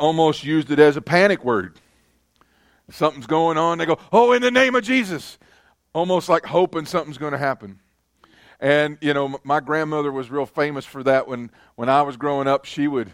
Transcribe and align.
almost 0.00 0.42
used 0.42 0.70
it 0.70 0.78
as 0.78 0.96
a 0.96 1.02
panic 1.02 1.44
word. 1.44 1.78
Something's 2.90 3.26
going 3.26 3.56
on, 3.56 3.78
they 3.78 3.86
go, 3.86 3.98
"Oh, 4.12 4.32
in 4.32 4.42
the 4.42 4.50
name 4.50 4.74
of 4.74 4.82
Jesus," 4.82 5.38
almost 5.92 6.28
like 6.28 6.46
hoping 6.46 6.86
something's 6.86 7.18
going 7.18 7.32
to 7.32 7.38
happen. 7.38 7.78
And 8.58 8.98
you 9.00 9.14
know, 9.14 9.38
my 9.44 9.60
grandmother 9.60 10.10
was 10.10 10.30
real 10.30 10.46
famous 10.46 10.84
for 10.84 11.02
that. 11.04 11.28
When 11.28 11.50
when 11.76 11.88
I 11.88 12.02
was 12.02 12.16
growing 12.16 12.48
up, 12.48 12.64
she 12.64 12.88
would 12.88 13.12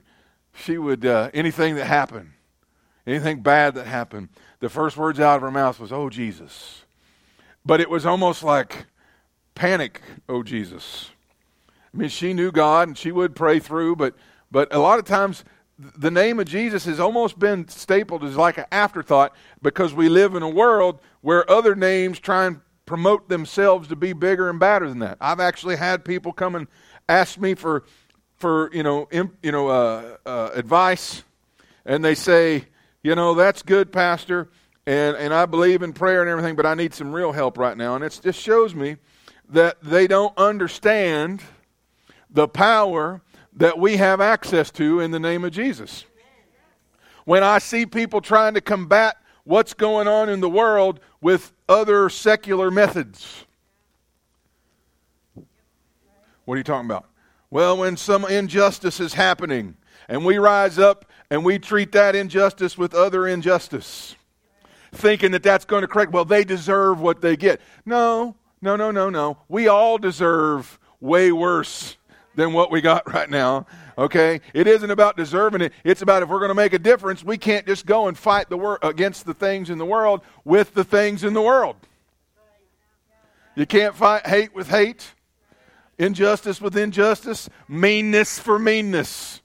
she 0.54 0.79
would 0.79 1.04
uh, 1.04 1.30
anything 1.35 1.75
that 1.77 1.85
happened, 1.85 2.33
anything 3.07 3.43
bad 3.43 3.75
that 3.75 3.87
happened, 3.87 4.31
the 4.61 4.69
first 4.69 4.97
words 4.97 5.21
out 5.21 5.37
of 5.37 5.43
her 5.43 5.51
mouth 5.51 5.79
was, 5.79 5.93
"Oh 5.93 6.09
Jesus," 6.09 6.85
but 7.65 7.81
it 7.81 7.91
was 7.91 8.07
almost 8.07 8.43
like 8.43 8.87
panic, 9.55 10.01
"Oh 10.29 10.43
Jesus." 10.43 11.11
I 11.93 11.99
mean, 11.99 12.09
she 12.09 12.33
knew 12.33 12.51
God 12.51 12.89
and 12.89 12.99
she 12.99 13.13
would 13.13 13.35
pray 13.35 13.59
through, 13.59 13.97
but 13.97 14.15
but 14.51 14.75
a 14.75 14.79
lot 14.79 14.99
of 14.99 15.05
times 15.05 15.45
the 15.79 16.11
name 16.11 16.41
of 16.41 16.47
Jesus 16.47 16.84
has 16.87 16.98
almost 16.98 17.38
been 17.38 17.69
stapled 17.69 18.25
as 18.25 18.37
like 18.37 18.59
an 18.59 18.65
afterthought 18.73 19.35
because 19.62 19.93
we 19.93 20.09
live 20.09 20.35
in 20.35 20.43
a 20.43 20.49
world 20.49 21.01
where 21.21 21.49
other 21.51 21.75
names 21.75 22.19
try 22.19 22.47
and 22.47 22.61
promote 22.87 23.29
themselves 23.29 23.89
to 23.89 23.97
be 23.97 24.12
bigger 24.12 24.49
and 24.49 24.59
badder 24.59 24.89
than 24.89 25.01
that. 25.01 25.19
I've 25.21 25.41
actually 25.41 25.77
had 25.77 26.05
people 26.05 26.33
come 26.33 26.55
and 26.55 26.66
ask 27.09 27.39
me 27.39 27.55
for 27.55 27.85
for 28.37 28.71
you 28.73 28.83
know 28.83 29.09
imp, 29.11 29.37
you 29.43 29.52
know 29.52 29.69
uh, 29.69 30.16
uh, 30.25 30.51
advice, 30.55 31.25
and 31.85 32.05
they 32.05 32.15
say, 32.15 32.65
you 33.02 33.15
know, 33.15 33.35
that's 33.35 33.63
good, 33.63 33.93
Pastor, 33.93 34.49
and 34.87 35.16
and 35.16 35.35
I 35.35 35.47
believe 35.47 35.83
in 35.83 35.93
prayer 35.93 36.23
and 36.23 36.30
everything, 36.30 36.57
but 36.57 36.65
I 36.66 36.74
need 36.74 36.95
some 36.95 37.13
real 37.13 37.33
help 37.33 37.59
right 37.59 37.77
now, 37.77 37.97
and 37.97 38.05
it 38.05 38.19
just 38.23 38.41
shows 38.41 38.74
me 38.74 38.97
that 39.49 39.80
they 39.83 40.07
don't 40.07 40.37
understand 40.38 41.43
the 42.30 42.49
power 42.49 43.23
that 43.56 43.78
we 43.78 43.96
have 43.96 44.20
access 44.20 44.70
to 44.73 45.01
in 45.01 45.10
the 45.10 45.20
name 45.20 45.45
of 45.45 45.51
Jesus. 45.51 46.05
When 47.24 47.42
I 47.42 47.59
see 47.59 47.87
people 47.87 48.20
trying 48.20 48.55
to 48.55 48.60
combat 48.60 49.16
what's 49.45 49.74
going 49.74 50.06
on 50.06 50.29
in 50.29 50.41
the 50.41 50.48
world 50.48 51.01
with 51.21 51.52
other 51.68 52.09
secular 52.09 52.71
methods, 52.71 53.45
what 56.45 56.54
are 56.54 56.59
you 56.59 56.65
talking 56.65 56.87
about? 56.87 57.09
Well, 57.51 57.79
when 57.79 57.96
some 57.96 58.24
injustice 58.24 59.01
is 59.01 59.15
happening 59.15 59.76
and 60.09 60.24
we 60.24 60.38
rise 60.38 60.79
up 60.79 61.10
and 61.30 61.45
we 61.45 61.59
treat 61.59 61.93
that 61.93 62.15
injustice 62.15 62.76
with 62.76 62.95
other 62.95 63.26
injustice, 63.26 64.14
thinking 64.92 65.32
that 65.32 65.42
that's 65.42 65.64
going 65.64 65.82
to 65.82 65.88
correct, 65.88 66.12
well, 66.12 66.24
they 66.24 66.44
deserve 66.44 67.00
what 67.00 67.20
they 67.20 67.36
get. 67.36 67.60
No, 67.84 68.36
no, 68.60 68.76
no, 68.76 68.91
no, 68.91 69.10
no. 69.10 69.38
We 69.48 69.66
all 69.66 69.98
deserve 69.98 70.78
way 71.00 71.32
worse 71.32 71.95
than 72.36 72.52
what 72.52 72.70
we 72.70 72.80
got 72.80 73.12
right 73.12 73.28
now. 73.28 73.66
Okay? 73.98 74.40
It 74.54 74.66
isn't 74.66 74.90
about 74.90 75.16
deserving 75.16 75.62
it. 75.62 75.72
It's 75.82 76.02
about 76.02 76.22
if 76.22 76.28
we're 76.28 76.38
going 76.38 76.50
to 76.50 76.54
make 76.54 76.72
a 76.72 76.78
difference, 76.78 77.24
we 77.24 77.38
can't 77.38 77.66
just 77.66 77.86
go 77.86 78.06
and 78.06 78.16
fight 78.16 78.48
the 78.48 78.56
wor- 78.56 78.78
against 78.82 79.26
the 79.26 79.34
things 79.34 79.70
in 79.70 79.78
the 79.78 79.86
world 79.86 80.20
with 80.44 80.74
the 80.74 80.84
things 80.84 81.24
in 81.24 81.34
the 81.34 81.42
world. 81.42 81.76
You 83.56 83.66
can't 83.66 83.94
fight 83.94 84.26
hate 84.26 84.54
with 84.54 84.68
hate, 84.68 85.14
injustice 85.98 86.60
with 86.60 86.76
injustice, 86.76 87.48
meanness 87.68 88.38
for 88.38 88.58
meanness. 88.58 89.40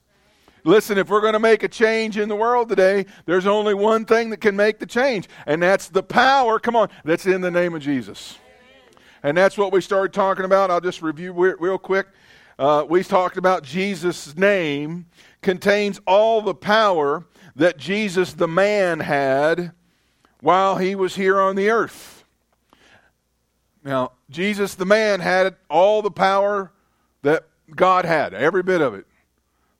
Listen, 0.63 0.97
if 0.97 1.09
we're 1.09 1.21
going 1.21 1.33
to 1.33 1.39
make 1.39 1.63
a 1.63 1.67
change 1.67 2.17
in 2.17 2.27
the 2.29 2.35
world 2.35 2.69
today, 2.69 3.05
there's 3.25 3.47
only 3.47 3.73
one 3.73 4.05
thing 4.05 4.29
that 4.29 4.41
can 4.41 4.55
make 4.55 4.79
the 4.79 4.85
change, 4.85 5.27
and 5.47 5.63
that's 5.63 5.87
the 5.87 6.03
power, 6.03 6.59
come 6.59 6.75
on, 6.75 6.89
that's 7.03 7.25
in 7.25 7.41
the 7.41 7.49
name 7.49 7.73
of 7.73 7.81
Jesus. 7.81 8.37
And 9.23 9.37
that's 9.37 9.57
what 9.57 9.71
we 9.71 9.81
started 9.81 10.13
talking 10.13 10.45
about. 10.45 10.69
I'll 10.69 10.81
just 10.81 11.01
review 11.01 11.31
real 11.31 11.77
quick 11.77 12.07
uh, 12.61 12.85
we 12.87 13.03
talked 13.03 13.37
about 13.37 13.63
Jesus' 13.63 14.37
name 14.37 15.07
contains 15.41 15.99
all 16.05 16.43
the 16.43 16.53
power 16.53 17.25
that 17.55 17.77
Jesus 17.77 18.33
the 18.33 18.47
man 18.47 18.99
had 18.99 19.71
while 20.41 20.77
he 20.77 20.93
was 20.93 21.15
here 21.15 21.41
on 21.41 21.55
the 21.55 21.71
earth. 21.71 22.23
Now, 23.83 24.11
Jesus 24.29 24.75
the 24.75 24.85
man 24.85 25.21
had 25.21 25.55
all 25.71 26.03
the 26.03 26.11
power 26.11 26.71
that 27.23 27.47
God 27.75 28.05
had, 28.05 28.35
every 28.35 28.61
bit 28.61 28.79
of 28.79 28.93
it. 28.93 29.07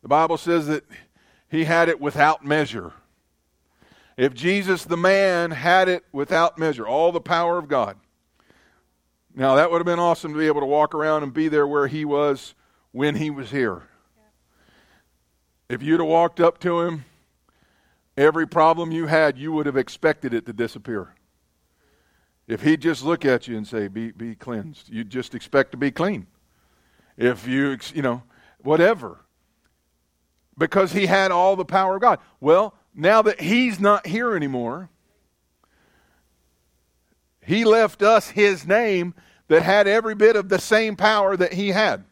The 0.02 0.08
Bible 0.08 0.38
says 0.38 0.66
that 0.66 0.84
he 1.50 1.66
had 1.66 1.88
it 1.88 2.02
without 2.02 2.44
measure. 2.44 2.94
If 4.18 4.34
Jesus 4.34 4.86
the 4.86 4.98
man 4.98 5.52
had 5.52 5.88
it 5.88 6.04
without 6.12 6.58
measure, 6.58 6.88
all 6.88 7.12
the 7.12 7.22
power 7.22 7.60
of 7.60 7.68
God. 7.68 7.98
Now, 9.36 9.54
that 9.54 9.70
would 9.70 9.78
have 9.78 9.86
been 9.86 10.00
awesome 10.00 10.34
to 10.34 10.40
be 10.40 10.48
able 10.48 10.62
to 10.62 10.66
walk 10.66 10.96
around 10.96 11.22
and 11.22 11.32
be 11.32 11.48
there 11.48 11.68
where 11.68 11.86
he 11.86 12.06
was 12.06 12.56
when 12.92 13.16
he 13.16 13.30
was 13.30 13.52
here. 13.52 13.84
If 15.70 15.82
you'd 15.82 16.02
have 16.02 16.10
walked 16.10 16.40
up 16.40 16.60
to 16.60 16.82
him, 16.82 17.06
every 18.18 18.46
problem 18.46 18.92
you 18.92 19.08
had, 19.08 19.38
you 19.38 19.52
would 19.54 19.66
have 19.66 19.78
expected 19.78 20.34
it 20.34 20.46
to 20.46 20.54
disappear. 20.54 21.16
If 22.48 22.64
he'd 22.64 22.82
just 22.82 23.04
look 23.04 23.24
at 23.24 23.48
you 23.48 23.56
and 23.56 23.66
say, 23.66 23.88
be, 23.88 24.12
be 24.12 24.36
cleansed, 24.36 24.90
you'd 24.90 25.10
just 25.10 25.34
expect 25.34 25.72
to 25.72 25.78
be 25.78 25.92
clean. 25.92 26.28
If 27.16 27.48
you, 27.48 27.78
you 27.94 28.02
know, 28.02 28.24
whatever. 28.60 29.22
Because 30.58 30.92
he 30.92 31.06
had 31.06 31.32
all 31.32 31.56
the 31.56 31.64
power 31.64 31.96
of 31.96 32.02
God. 32.02 32.20
Well, 32.42 32.74
now 32.94 33.22
that 33.22 33.40
he's 33.40 33.80
not 33.80 34.06
here 34.06 34.36
anymore, 34.36 34.90
he 37.42 37.64
left 37.64 38.02
us 38.02 38.30
his 38.30 38.68
name 38.68 39.14
that 39.48 39.64
had 39.64 39.88
every 39.88 40.16
bit 40.16 40.36
of 40.36 40.50
the 40.50 40.60
same 40.60 40.98
power 40.98 41.38
that 41.38 41.54
he 41.54 41.70
had. 41.70 42.04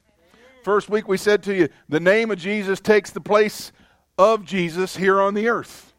First 0.63 0.89
week 0.89 1.07
we 1.07 1.17
said 1.17 1.43
to 1.43 1.55
you, 1.55 1.69
the 1.87 1.99
name 1.99 2.31
of 2.31 2.37
Jesus 2.37 2.79
takes 2.79 3.11
the 3.11 3.21
place 3.21 3.71
of 4.17 4.45
Jesus 4.45 4.95
here 4.95 5.21
on 5.21 5.33
the 5.33 5.47
earth. 5.47 5.93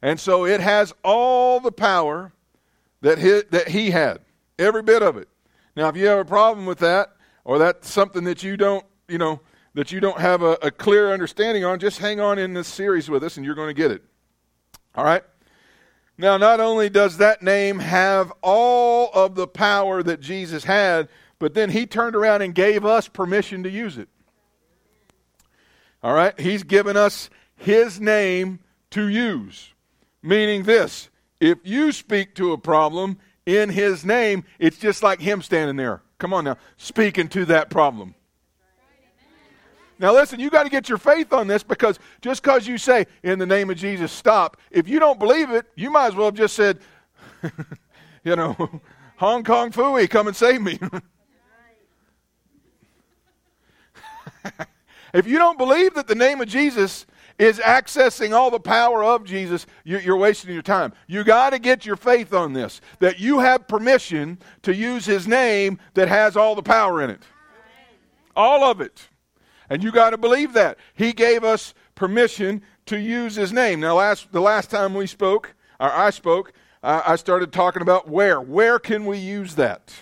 And 0.00 0.18
so 0.18 0.46
it 0.46 0.60
has 0.60 0.92
all 1.04 1.60
the 1.60 1.72
power 1.72 2.32
that 3.00 3.18
he, 3.18 3.42
that 3.50 3.68
he 3.68 3.90
had, 3.90 4.20
every 4.58 4.82
bit 4.82 5.02
of 5.02 5.16
it. 5.16 5.28
Now, 5.76 5.88
if 5.88 5.96
you 5.96 6.06
have 6.06 6.18
a 6.18 6.24
problem 6.24 6.66
with 6.66 6.78
that, 6.78 7.12
or 7.44 7.58
that's 7.58 7.90
something 7.90 8.24
that 8.24 8.42
you 8.42 8.56
don't, 8.56 8.84
you 9.08 9.18
know, 9.18 9.40
that 9.74 9.90
you 9.90 10.00
don't 10.00 10.18
have 10.18 10.42
a, 10.42 10.52
a 10.62 10.70
clear 10.70 11.12
understanding 11.12 11.64
on, 11.64 11.78
just 11.78 11.98
hang 11.98 12.20
on 12.20 12.38
in 12.38 12.52
this 12.52 12.68
series 12.68 13.08
with 13.08 13.24
us 13.24 13.36
and 13.36 13.46
you're 13.46 13.54
going 13.54 13.68
to 13.68 13.74
get 13.74 13.90
it. 13.90 14.02
All 14.94 15.04
right? 15.04 15.24
Now, 16.18 16.36
not 16.36 16.60
only 16.60 16.90
does 16.90 17.16
that 17.16 17.42
name 17.42 17.78
have 17.78 18.32
all 18.42 19.10
of 19.14 19.34
the 19.34 19.46
power 19.46 20.02
that 20.02 20.20
Jesus 20.20 20.62
had, 20.62 21.08
but 21.42 21.54
then 21.54 21.70
he 21.70 21.86
turned 21.86 22.14
around 22.14 22.40
and 22.40 22.54
gave 22.54 22.84
us 22.84 23.08
permission 23.08 23.64
to 23.64 23.68
use 23.68 23.98
it. 23.98 24.08
All 26.00 26.14
right? 26.14 26.38
He's 26.38 26.62
given 26.62 26.96
us 26.96 27.30
his 27.56 28.00
name 28.00 28.60
to 28.90 29.08
use. 29.08 29.72
Meaning 30.22 30.62
this 30.62 31.10
if 31.40 31.58
you 31.64 31.90
speak 31.90 32.36
to 32.36 32.52
a 32.52 32.58
problem 32.58 33.18
in 33.44 33.70
his 33.70 34.04
name, 34.04 34.44
it's 34.60 34.78
just 34.78 35.02
like 35.02 35.20
him 35.20 35.42
standing 35.42 35.74
there. 35.74 36.00
Come 36.18 36.32
on 36.32 36.44
now, 36.44 36.58
speaking 36.76 37.26
to 37.30 37.44
that 37.46 37.70
problem. 37.70 38.14
Now, 39.98 40.12
listen, 40.12 40.38
you 40.38 40.48
got 40.48 40.62
to 40.62 40.70
get 40.70 40.88
your 40.88 40.98
faith 40.98 41.32
on 41.32 41.48
this 41.48 41.64
because 41.64 41.98
just 42.20 42.40
because 42.44 42.68
you 42.68 42.78
say, 42.78 43.06
in 43.24 43.40
the 43.40 43.46
name 43.46 43.68
of 43.68 43.76
Jesus, 43.76 44.12
stop, 44.12 44.58
if 44.70 44.86
you 44.86 45.00
don't 45.00 45.18
believe 45.18 45.50
it, 45.50 45.66
you 45.74 45.90
might 45.90 46.06
as 46.06 46.14
well 46.14 46.26
have 46.26 46.34
just 46.34 46.54
said, 46.54 46.78
you 48.22 48.36
know, 48.36 48.80
Hong 49.16 49.42
Kong 49.42 49.72
Phooey, 49.72 50.08
come 50.08 50.28
and 50.28 50.36
save 50.36 50.62
me. 50.62 50.78
if 55.14 55.26
you 55.26 55.38
don't 55.38 55.58
believe 55.58 55.94
that 55.94 56.06
the 56.06 56.14
name 56.14 56.40
of 56.40 56.48
Jesus 56.48 57.06
is 57.38 57.58
accessing 57.58 58.32
all 58.32 58.50
the 58.50 58.60
power 58.60 59.02
of 59.02 59.24
Jesus, 59.24 59.66
you're 59.84 60.16
wasting 60.16 60.52
your 60.52 60.62
time. 60.62 60.92
You 61.06 61.24
got 61.24 61.50
to 61.50 61.58
get 61.58 61.86
your 61.86 61.96
faith 61.96 62.32
on 62.32 62.52
this 62.52 62.80
that 62.98 63.18
you 63.18 63.40
have 63.40 63.66
permission 63.68 64.38
to 64.62 64.74
use 64.74 65.06
his 65.06 65.26
name 65.26 65.78
that 65.94 66.08
has 66.08 66.36
all 66.36 66.54
the 66.54 66.62
power 66.62 67.02
in 67.02 67.10
it. 67.10 67.22
All 68.36 68.64
of 68.64 68.80
it. 68.80 69.08
And 69.68 69.82
you 69.82 69.90
got 69.90 70.10
to 70.10 70.18
believe 70.18 70.52
that. 70.52 70.78
He 70.94 71.12
gave 71.12 71.44
us 71.44 71.74
permission 71.94 72.62
to 72.86 72.98
use 72.98 73.34
his 73.34 73.52
name. 73.52 73.80
Now, 73.80 73.96
last, 73.96 74.32
the 74.32 74.40
last 74.40 74.70
time 74.70 74.94
we 74.94 75.06
spoke, 75.06 75.54
or 75.80 75.90
I 75.90 76.10
spoke, 76.10 76.52
I 76.82 77.16
started 77.16 77.52
talking 77.52 77.82
about 77.82 78.08
where. 78.08 78.40
Where 78.40 78.78
can 78.78 79.06
we 79.06 79.18
use 79.18 79.54
that? 79.54 79.92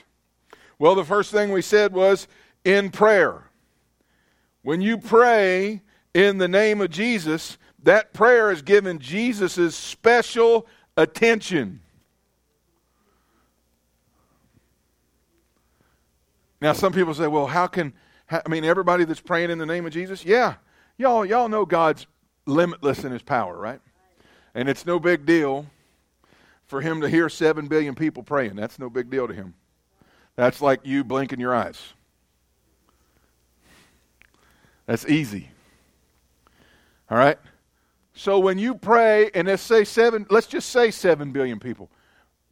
Well, 0.78 0.94
the 0.94 1.04
first 1.04 1.30
thing 1.30 1.52
we 1.52 1.62
said 1.62 1.92
was 1.92 2.26
in 2.64 2.90
prayer. 2.90 3.49
When 4.62 4.80
you 4.80 4.98
pray 4.98 5.82
in 6.14 6.38
the 6.38 6.48
name 6.48 6.80
of 6.80 6.90
Jesus, 6.90 7.56
that 7.82 8.12
prayer 8.12 8.50
is 8.50 8.62
given 8.62 8.98
Jesus' 8.98 9.74
special 9.74 10.66
attention. 10.96 11.80
Now, 16.60 16.74
some 16.74 16.92
people 16.92 17.14
say, 17.14 17.26
well, 17.26 17.46
how 17.46 17.66
can, 17.66 17.94
I 18.30 18.46
mean, 18.48 18.64
everybody 18.64 19.04
that's 19.04 19.20
praying 19.20 19.50
in 19.50 19.58
the 19.58 19.64
name 19.64 19.86
of 19.86 19.92
Jesus? 19.92 20.24
Yeah. 20.24 20.56
Y'all, 20.98 21.24
y'all 21.24 21.48
know 21.48 21.64
God's 21.64 22.06
limitless 22.44 23.04
in 23.04 23.12
his 23.12 23.22
power, 23.22 23.56
right? 23.56 23.80
And 24.54 24.68
it's 24.68 24.84
no 24.84 24.98
big 24.98 25.24
deal 25.24 25.66
for 26.66 26.82
him 26.82 27.00
to 27.00 27.08
hear 27.08 27.30
7 27.30 27.66
billion 27.66 27.94
people 27.94 28.22
praying. 28.22 28.56
That's 28.56 28.78
no 28.78 28.90
big 28.90 29.10
deal 29.10 29.26
to 29.26 29.32
him. 29.32 29.54
That's 30.36 30.60
like 30.60 30.80
you 30.84 31.02
blinking 31.02 31.40
your 31.40 31.54
eyes. 31.54 31.94
That's 34.90 35.06
easy. 35.06 35.48
All 37.08 37.16
right? 37.16 37.38
So 38.12 38.40
when 38.40 38.58
you 38.58 38.74
pray, 38.74 39.30
and 39.36 39.46
let's 39.46 39.62
say 39.62 39.84
seven, 39.84 40.26
let's 40.30 40.48
just 40.48 40.68
say 40.70 40.90
seven 40.90 41.30
billion 41.30 41.60
people. 41.60 41.88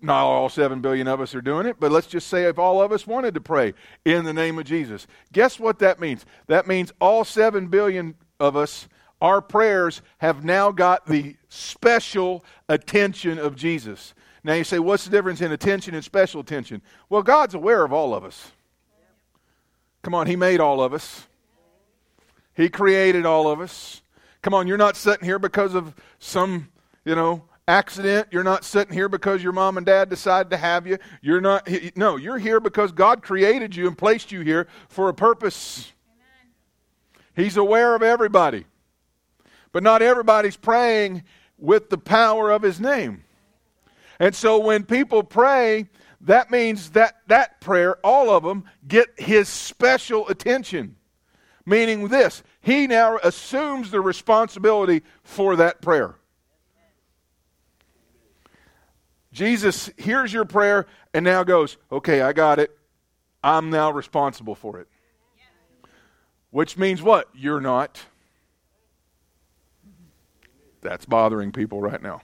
Not 0.01 0.23
all 0.23 0.49
seven 0.49 0.81
billion 0.81 1.09
of 1.09 1.21
us 1.21 1.35
are 1.35 1.41
doing 1.41 1.67
it, 1.67 1.81
but 1.81 1.91
let's 1.91 2.07
just 2.07 2.29
say 2.29 2.45
if 2.45 2.57
all 2.57 2.81
of 2.81 2.93
us 2.93 3.09
wanted 3.09 3.35
to 3.35 3.41
pray 3.41 3.75
in 4.05 4.25
the 4.25 4.33
name 4.33 4.57
of 4.57 4.67
Jesus. 4.67 5.09
Guess 5.33 5.59
what 5.59 5.81
that 5.81 5.99
means? 5.99 6.25
That 6.47 6.69
means 6.69 6.93
all 7.01 7.25
seven 7.25 7.67
billion 7.67 8.15
of 8.39 8.55
us, 8.55 8.89
our 9.21 9.43
prayers 9.43 10.01
have 10.19 10.45
now 10.45 10.71
got 10.71 11.07
the 11.07 11.35
special 11.49 12.45
attention 12.69 13.41
of 13.41 13.57
Jesus. 13.57 14.15
Now 14.45 14.55
you 14.55 14.63
say, 14.63 14.79
what's 14.79 15.05
the 15.05 15.11
difference 15.11 15.41
in 15.41 15.51
attention 15.51 15.93
and 15.93 16.05
special 16.05 16.41
attention? 16.41 16.83
Well, 17.09 17.25
God's 17.25 17.55
aware 17.55 17.83
of 17.83 17.93
all 17.93 18.15
of 18.15 18.25
us. 18.25 18.53
Come 20.03 20.15
on, 20.15 20.29
He 20.29 20.37
made 20.37 20.61
all 20.61 20.81
of 20.81 20.95
us. 20.95 21.27
He 22.59 22.69
created 22.69 23.25
all 23.25 23.49
of 23.49 23.61
us. 23.61 24.03
Come 24.43 24.53
on, 24.53 24.67
you're 24.67 24.77
not 24.77 24.97
sitting 24.97 25.25
here 25.25 25.39
because 25.39 25.77
of 25.77 25.95
some, 26.19 26.69
you 27.05 27.15
know, 27.15 27.45
accident. 27.69 28.27
You're 28.33 28.43
not 28.43 28.65
sitting 28.65 28.93
here 28.93 29.09
because 29.09 29.45
your 29.45 29.53
mom 29.53 29.77
and 29.77 29.87
dad 29.87 30.11
decided 30.11 30.51
to 30.51 30.57
have 30.57 30.85
you. 30.85 30.99
You're 31.23 31.41
not, 31.41 31.69
no, 31.95 32.17
you're 32.17 32.37
here 32.37 32.59
because 32.59 32.91
God 32.91 33.23
created 33.23 33.77
you 33.77 33.87
and 33.87 33.97
placed 33.97 34.33
you 34.33 34.41
here 34.41 34.67
for 34.89 35.09
a 35.09 35.15
purpose. 35.15 35.93
Amen. 36.11 36.53
He's 37.37 37.57
aware 37.57 37.95
of 37.95 38.03
everybody. 38.03 38.65
But 39.71 39.85
not 39.85 40.03
everybody's 40.03 40.57
praying 40.57 41.23
with 41.59 41.91
the 41.91 41.99
power 41.99 42.51
of 42.51 42.63
His 42.63 42.81
name. 42.81 43.23
And 44.19 44.35
so 44.35 44.59
when 44.59 44.83
people 44.83 45.23
pray, 45.23 45.87
that 46.23 46.51
means 46.51 46.91
that 46.91 47.19
that 47.29 47.61
prayer, 47.61 47.99
all 48.03 48.31
of 48.31 48.43
them, 48.43 48.65
get 48.89 49.11
His 49.17 49.49
special 49.49 50.27
attention. 50.29 50.97
Meaning 51.69 52.09
this, 52.09 52.43
He 52.63 52.87
now 52.87 53.19
assumes 53.23 53.91
the 53.91 54.01
responsibility 54.01 55.03
for 55.23 55.55
that 55.57 55.83
prayer. 55.83 56.15
Jesus 59.33 59.91
hears 59.99 60.33
your 60.33 60.47
prayer 60.47 60.87
and 61.13 61.27
now 61.27 61.45
goes, 61.45 61.77
okay, 61.93 62.23
I 62.23 62.33
got 62.33 62.59
it. 62.59 62.71
I'm 63.45 63.69
now 63.69 63.91
responsible 63.91 64.55
for 64.55 64.81
it. 64.81 64.89
Which 66.51 66.79
means 66.79 67.03
what? 67.03 67.29
You're 67.35 67.61
not. 67.61 68.01
That's 70.81 71.05
bothering 71.05 71.53
people 71.53 71.83
right 71.83 72.01
now. 72.01 72.23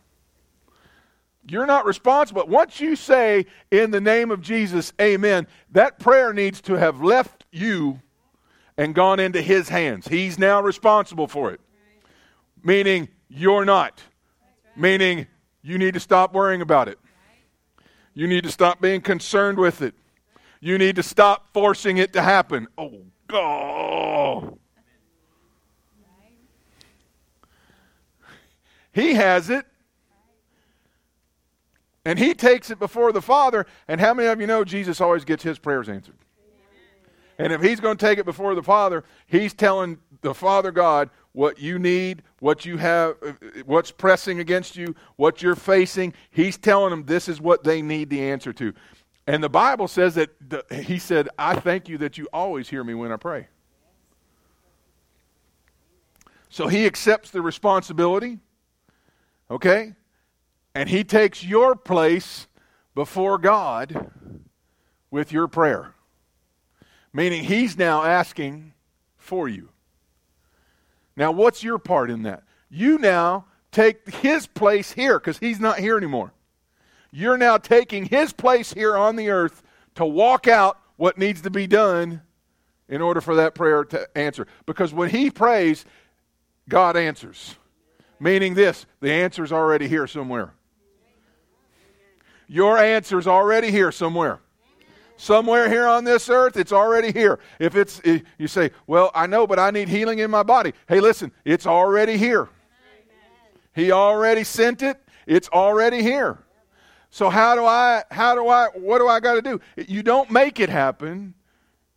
You're 1.46 1.66
not 1.66 1.84
responsible. 1.84 2.46
Once 2.46 2.80
you 2.80 2.96
say, 2.96 3.44
in 3.70 3.90
the 3.90 4.00
name 4.00 4.30
of 4.30 4.40
Jesus, 4.40 4.94
amen, 4.98 5.46
that 5.72 5.98
prayer 5.98 6.32
needs 6.32 6.62
to 6.62 6.78
have 6.78 7.02
left 7.02 7.44
you 7.52 8.00
and 8.76 8.94
gone 8.94 9.20
into 9.20 9.40
his 9.40 9.68
hands. 9.68 10.08
He's 10.08 10.38
now 10.38 10.60
responsible 10.60 11.28
for 11.28 11.52
it. 11.52 11.60
Meaning, 12.62 13.08
you're 13.28 13.64
not. 13.64 14.02
Meaning, 14.76 15.26
you 15.62 15.78
need 15.78 15.94
to 15.94 16.00
stop 16.00 16.32
worrying 16.32 16.60
about 16.60 16.88
it. 16.88 16.98
You 18.14 18.26
need 18.26 18.44
to 18.44 18.50
stop 18.50 18.80
being 18.80 19.00
concerned 19.00 19.58
with 19.58 19.82
it. 19.82 19.94
You 20.60 20.78
need 20.78 20.96
to 20.96 21.02
stop 21.02 21.52
forcing 21.52 21.98
it 21.98 22.12
to 22.14 22.22
happen. 22.22 22.68
Oh, 22.78 23.02
God. 23.28 24.58
He 28.92 29.14
has 29.14 29.50
it. 29.50 29.66
And 32.04 32.18
he 32.18 32.34
takes 32.34 32.70
it 32.70 32.78
before 32.78 33.12
the 33.12 33.22
Father. 33.22 33.66
And 33.88 34.00
how 34.00 34.14
many 34.14 34.28
of 34.28 34.40
you 34.40 34.46
know 34.46 34.64
Jesus 34.64 35.00
always 35.00 35.24
gets 35.24 35.42
his 35.42 35.58
prayers 35.58 35.88
answered? 35.88 36.16
And 37.38 37.52
if 37.52 37.62
he's 37.62 37.80
going 37.80 37.96
to 37.96 38.06
take 38.06 38.18
it 38.18 38.24
before 38.24 38.54
the 38.54 38.62
Father, 38.62 39.04
he's 39.26 39.54
telling 39.54 39.98
the 40.20 40.34
Father 40.34 40.70
God 40.70 41.10
what 41.32 41.58
you 41.58 41.78
need, 41.78 42.22
what 42.38 42.64
you 42.64 42.76
have, 42.76 43.16
what's 43.66 43.90
pressing 43.90 44.38
against 44.38 44.76
you, 44.76 44.94
what 45.16 45.42
you're 45.42 45.56
facing. 45.56 46.14
He's 46.30 46.56
telling 46.56 46.90
them 46.90 47.04
this 47.04 47.28
is 47.28 47.40
what 47.40 47.64
they 47.64 47.82
need 47.82 48.08
the 48.08 48.22
answer 48.22 48.52
to. 48.52 48.72
And 49.26 49.42
the 49.42 49.48
Bible 49.48 49.88
says 49.88 50.14
that 50.14 50.30
the, 50.48 50.64
he 50.82 50.98
said, 50.98 51.28
I 51.38 51.56
thank 51.56 51.88
you 51.88 51.98
that 51.98 52.18
you 52.18 52.28
always 52.32 52.68
hear 52.68 52.84
me 52.84 52.94
when 52.94 53.10
I 53.10 53.16
pray. 53.16 53.48
So 56.50 56.68
he 56.68 56.86
accepts 56.86 57.32
the 57.32 57.42
responsibility, 57.42 58.38
okay? 59.50 59.94
And 60.72 60.88
he 60.88 61.02
takes 61.02 61.42
your 61.42 61.74
place 61.74 62.46
before 62.94 63.38
God 63.38 64.10
with 65.10 65.32
your 65.32 65.48
prayer. 65.48 65.94
Meaning 67.14 67.44
he's 67.44 67.78
now 67.78 68.02
asking 68.02 68.74
for 69.16 69.48
you. 69.48 69.68
Now, 71.16 71.30
what's 71.30 71.62
your 71.62 71.78
part 71.78 72.10
in 72.10 72.24
that? 72.24 72.42
You 72.68 72.98
now 72.98 73.46
take 73.70 74.12
his 74.16 74.48
place 74.48 74.90
here 74.92 75.20
because 75.20 75.38
he's 75.38 75.60
not 75.60 75.78
here 75.78 75.96
anymore. 75.96 76.32
You're 77.12 77.38
now 77.38 77.56
taking 77.56 78.06
his 78.06 78.32
place 78.32 78.72
here 78.72 78.96
on 78.96 79.14
the 79.14 79.30
earth 79.30 79.62
to 79.94 80.04
walk 80.04 80.48
out 80.48 80.76
what 80.96 81.16
needs 81.16 81.40
to 81.42 81.50
be 81.50 81.68
done 81.68 82.20
in 82.88 83.00
order 83.00 83.20
for 83.20 83.36
that 83.36 83.54
prayer 83.54 83.84
to 83.84 84.08
answer. 84.18 84.48
Because 84.66 84.92
when 84.92 85.10
he 85.10 85.30
prays, 85.30 85.84
God 86.68 86.96
answers. 86.96 87.54
Meaning 88.18 88.54
this 88.54 88.86
the 89.00 89.12
answer's 89.12 89.52
already 89.52 89.86
here 89.86 90.08
somewhere. 90.08 90.54
Your 92.48 92.76
answer's 92.76 93.28
already 93.28 93.70
here 93.70 93.92
somewhere 93.92 94.40
somewhere 95.16 95.68
here 95.68 95.86
on 95.86 96.04
this 96.04 96.28
earth, 96.28 96.56
it's 96.56 96.72
already 96.72 97.12
here. 97.12 97.38
If 97.58 97.76
it's, 97.76 98.00
eh, 98.04 98.20
you 98.38 98.48
say, 98.48 98.70
well, 98.86 99.10
I 99.14 99.26
know, 99.26 99.46
but 99.46 99.58
I 99.58 99.70
need 99.70 99.88
healing 99.88 100.18
in 100.18 100.30
my 100.30 100.42
body. 100.42 100.72
Hey, 100.88 101.00
listen, 101.00 101.32
it's 101.44 101.66
already 101.66 102.16
here. 102.16 102.48
He 103.74 103.90
already 103.90 104.44
sent 104.44 104.82
it. 104.82 105.00
It's 105.26 105.48
already 105.48 106.02
here. 106.02 106.38
So 107.10 107.30
how 107.30 107.54
do 107.54 107.64
I, 107.64 108.02
how 108.10 108.34
do 108.34 108.48
I, 108.48 108.68
what 108.74 108.98
do 108.98 109.08
I 109.08 109.20
got 109.20 109.34
to 109.34 109.42
do? 109.42 109.60
You 109.76 110.02
don't 110.02 110.30
make 110.30 110.60
it 110.60 110.68
happen. 110.68 111.34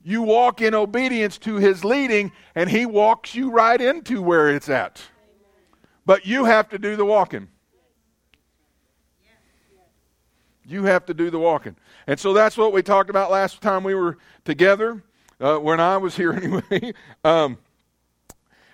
You 0.03 0.21
walk 0.21 0.61
in 0.61 0.73
obedience 0.73 1.37
to 1.39 1.55
his 1.55 1.83
leading, 1.83 2.31
and 2.55 2.69
he 2.69 2.85
walks 2.85 3.35
you 3.35 3.51
right 3.51 3.79
into 3.79 4.21
where 4.21 4.49
it's 4.49 4.69
at. 4.69 5.01
But 6.05 6.25
you 6.25 6.45
have 6.45 6.69
to 6.69 6.79
do 6.79 6.95
the 6.95 7.03
walking. 7.03 7.49
You 10.67 10.83
have 10.83 11.05
to 11.05 11.13
do 11.13 11.29
the 11.29 11.39
walking. 11.39 11.77
And 12.07 12.19
so 12.19 12.33
that's 12.33 12.57
what 12.57 12.73
we 12.73 12.83
talked 12.83 13.09
about 13.09 13.31
last 13.31 13.61
time 13.61 13.85
we 13.85 13.95
were 13.95 14.17
together, 14.43 15.01
uh, 15.39 15.57
when 15.57 15.79
I 15.79 15.95
was 15.95 16.17
here 16.17 16.33
anyway. 16.33 16.93
um, 17.23 17.57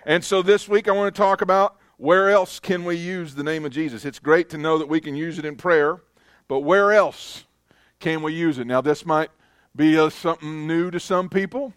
and 0.04 0.24
so 0.24 0.42
this 0.42 0.68
week 0.68 0.88
I 0.88 0.92
want 0.92 1.14
to 1.14 1.18
talk 1.18 1.40
about 1.40 1.76
where 1.96 2.30
else 2.30 2.58
can 2.58 2.84
we 2.84 2.96
use 2.96 3.36
the 3.36 3.44
name 3.44 3.64
of 3.64 3.70
Jesus. 3.70 4.04
It's 4.04 4.18
great 4.18 4.50
to 4.50 4.58
know 4.58 4.76
that 4.78 4.88
we 4.88 5.00
can 5.00 5.14
use 5.14 5.38
it 5.38 5.44
in 5.44 5.54
prayer, 5.54 6.02
but 6.48 6.60
where 6.60 6.92
else 6.92 7.44
can 8.00 8.22
we 8.22 8.34
use 8.34 8.58
it? 8.58 8.66
Now, 8.66 8.80
this 8.80 9.06
might 9.06 9.30
be 9.76 9.94
a, 9.94 10.10
something 10.10 10.66
new 10.66 10.90
to 10.90 10.98
some 10.98 11.28
people, 11.28 11.72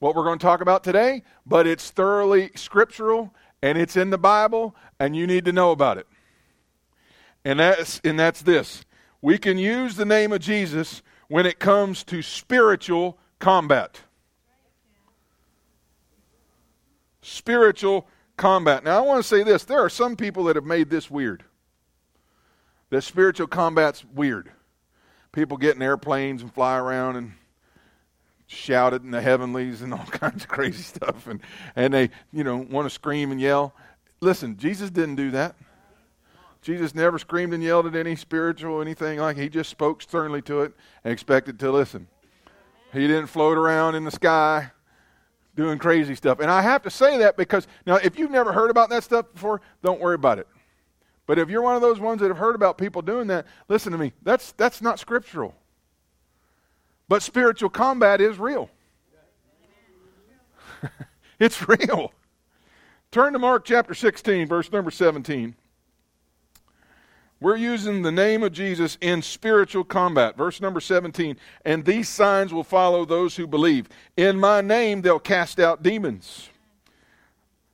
what 0.00 0.16
we're 0.16 0.24
going 0.24 0.40
to 0.40 0.44
talk 0.44 0.60
about 0.60 0.82
today, 0.82 1.22
but 1.46 1.68
it's 1.68 1.90
thoroughly 1.90 2.50
scriptural 2.56 3.32
and 3.62 3.78
it's 3.78 3.96
in 3.96 4.10
the 4.10 4.18
Bible, 4.18 4.74
and 4.98 5.14
you 5.14 5.26
need 5.26 5.44
to 5.44 5.52
know 5.52 5.70
about 5.70 5.98
it. 5.98 6.06
And 7.44 7.60
that's, 7.60 8.00
and 8.02 8.18
that's 8.18 8.42
this 8.42 8.84
we 9.22 9.38
can 9.38 9.58
use 9.58 9.96
the 9.96 10.04
name 10.04 10.32
of 10.32 10.40
Jesus 10.40 11.02
when 11.28 11.46
it 11.46 11.58
comes 11.58 12.02
to 12.04 12.22
spiritual 12.22 13.18
combat. 13.38 14.00
Spiritual 17.22 18.06
combat. 18.36 18.82
Now, 18.82 18.98
I 18.98 19.06
want 19.06 19.22
to 19.22 19.28
say 19.28 19.42
this 19.42 19.64
there 19.64 19.80
are 19.80 19.90
some 19.90 20.16
people 20.16 20.44
that 20.44 20.56
have 20.56 20.64
made 20.64 20.90
this 20.90 21.10
weird. 21.10 21.44
That 22.88 23.02
spiritual 23.02 23.46
combat's 23.46 24.04
weird. 24.04 24.50
People 25.32 25.56
get 25.56 25.76
in 25.76 25.82
airplanes 25.82 26.42
and 26.42 26.52
fly 26.52 26.76
around 26.76 27.16
and 27.16 27.32
shout 28.48 28.92
it 28.94 29.02
in 29.02 29.12
the 29.12 29.20
heavenlies 29.20 29.80
and 29.82 29.94
all 29.94 30.04
kinds 30.10 30.42
of 30.42 30.48
crazy 30.48 30.82
stuff 30.82 31.28
and, 31.28 31.40
and 31.76 31.94
they, 31.94 32.10
you 32.32 32.42
know, 32.42 32.56
want 32.56 32.86
to 32.86 32.90
scream 32.90 33.30
and 33.30 33.40
yell. 33.40 33.74
Listen, 34.20 34.56
Jesus 34.56 34.90
didn't 34.90 35.14
do 35.14 35.30
that. 35.30 35.54
Jesus 36.62 36.94
never 36.94 37.18
screamed 37.18 37.54
and 37.54 37.62
yelled 37.62 37.86
at 37.86 37.96
any 37.96 38.16
spiritual 38.16 38.80
anything 38.80 39.18
like 39.18 39.36
he 39.36 39.48
just 39.48 39.70
spoke 39.70 40.02
sternly 40.02 40.42
to 40.42 40.62
it 40.62 40.72
and 41.04 41.12
expected 41.12 41.58
to 41.60 41.70
listen. 41.70 42.06
He 42.92 43.06
didn't 43.06 43.28
float 43.28 43.56
around 43.56 43.94
in 43.94 44.04
the 44.04 44.10
sky 44.10 44.70
doing 45.56 45.78
crazy 45.78 46.14
stuff. 46.14 46.40
And 46.40 46.50
I 46.50 46.62
have 46.62 46.82
to 46.82 46.90
say 46.90 47.18
that 47.18 47.36
because 47.36 47.66
now 47.86 47.96
if 47.96 48.18
you've 48.18 48.30
never 48.30 48.52
heard 48.52 48.70
about 48.70 48.90
that 48.90 49.04
stuff 49.04 49.26
before, 49.32 49.60
don't 49.82 50.00
worry 50.00 50.14
about 50.14 50.38
it. 50.38 50.48
But 51.26 51.38
if 51.38 51.48
you're 51.48 51.62
one 51.62 51.76
of 51.76 51.82
those 51.82 52.00
ones 52.00 52.20
that 52.20 52.28
have 52.28 52.38
heard 52.38 52.56
about 52.56 52.76
people 52.76 53.02
doing 53.02 53.28
that, 53.28 53.46
listen 53.68 53.92
to 53.92 53.98
me. 53.98 54.12
That's 54.22 54.52
that's 54.52 54.82
not 54.82 54.98
scriptural. 54.98 55.54
But 57.08 57.22
spiritual 57.22 57.70
combat 57.70 58.20
is 58.20 58.38
real. 58.38 58.70
it's 61.38 61.68
real. 61.68 62.12
Turn 63.10 63.32
to 63.32 63.38
Mark 63.38 63.64
chapter 63.64 63.94
16, 63.94 64.46
verse 64.46 64.70
number 64.70 64.90
17. 64.90 65.56
We're 67.40 67.56
using 67.56 68.02
the 68.02 68.12
name 68.12 68.42
of 68.42 68.52
Jesus 68.52 68.98
in 69.00 69.22
spiritual 69.22 69.84
combat. 69.84 70.36
Verse 70.36 70.60
number 70.60 70.80
17. 70.80 71.36
And 71.64 71.84
these 71.84 72.08
signs 72.08 72.52
will 72.52 72.64
follow 72.64 73.06
those 73.06 73.36
who 73.36 73.46
believe. 73.46 73.88
In 74.16 74.38
my 74.38 74.60
name 74.60 75.00
they'll 75.00 75.18
cast 75.18 75.58
out 75.58 75.82
demons. 75.82 76.50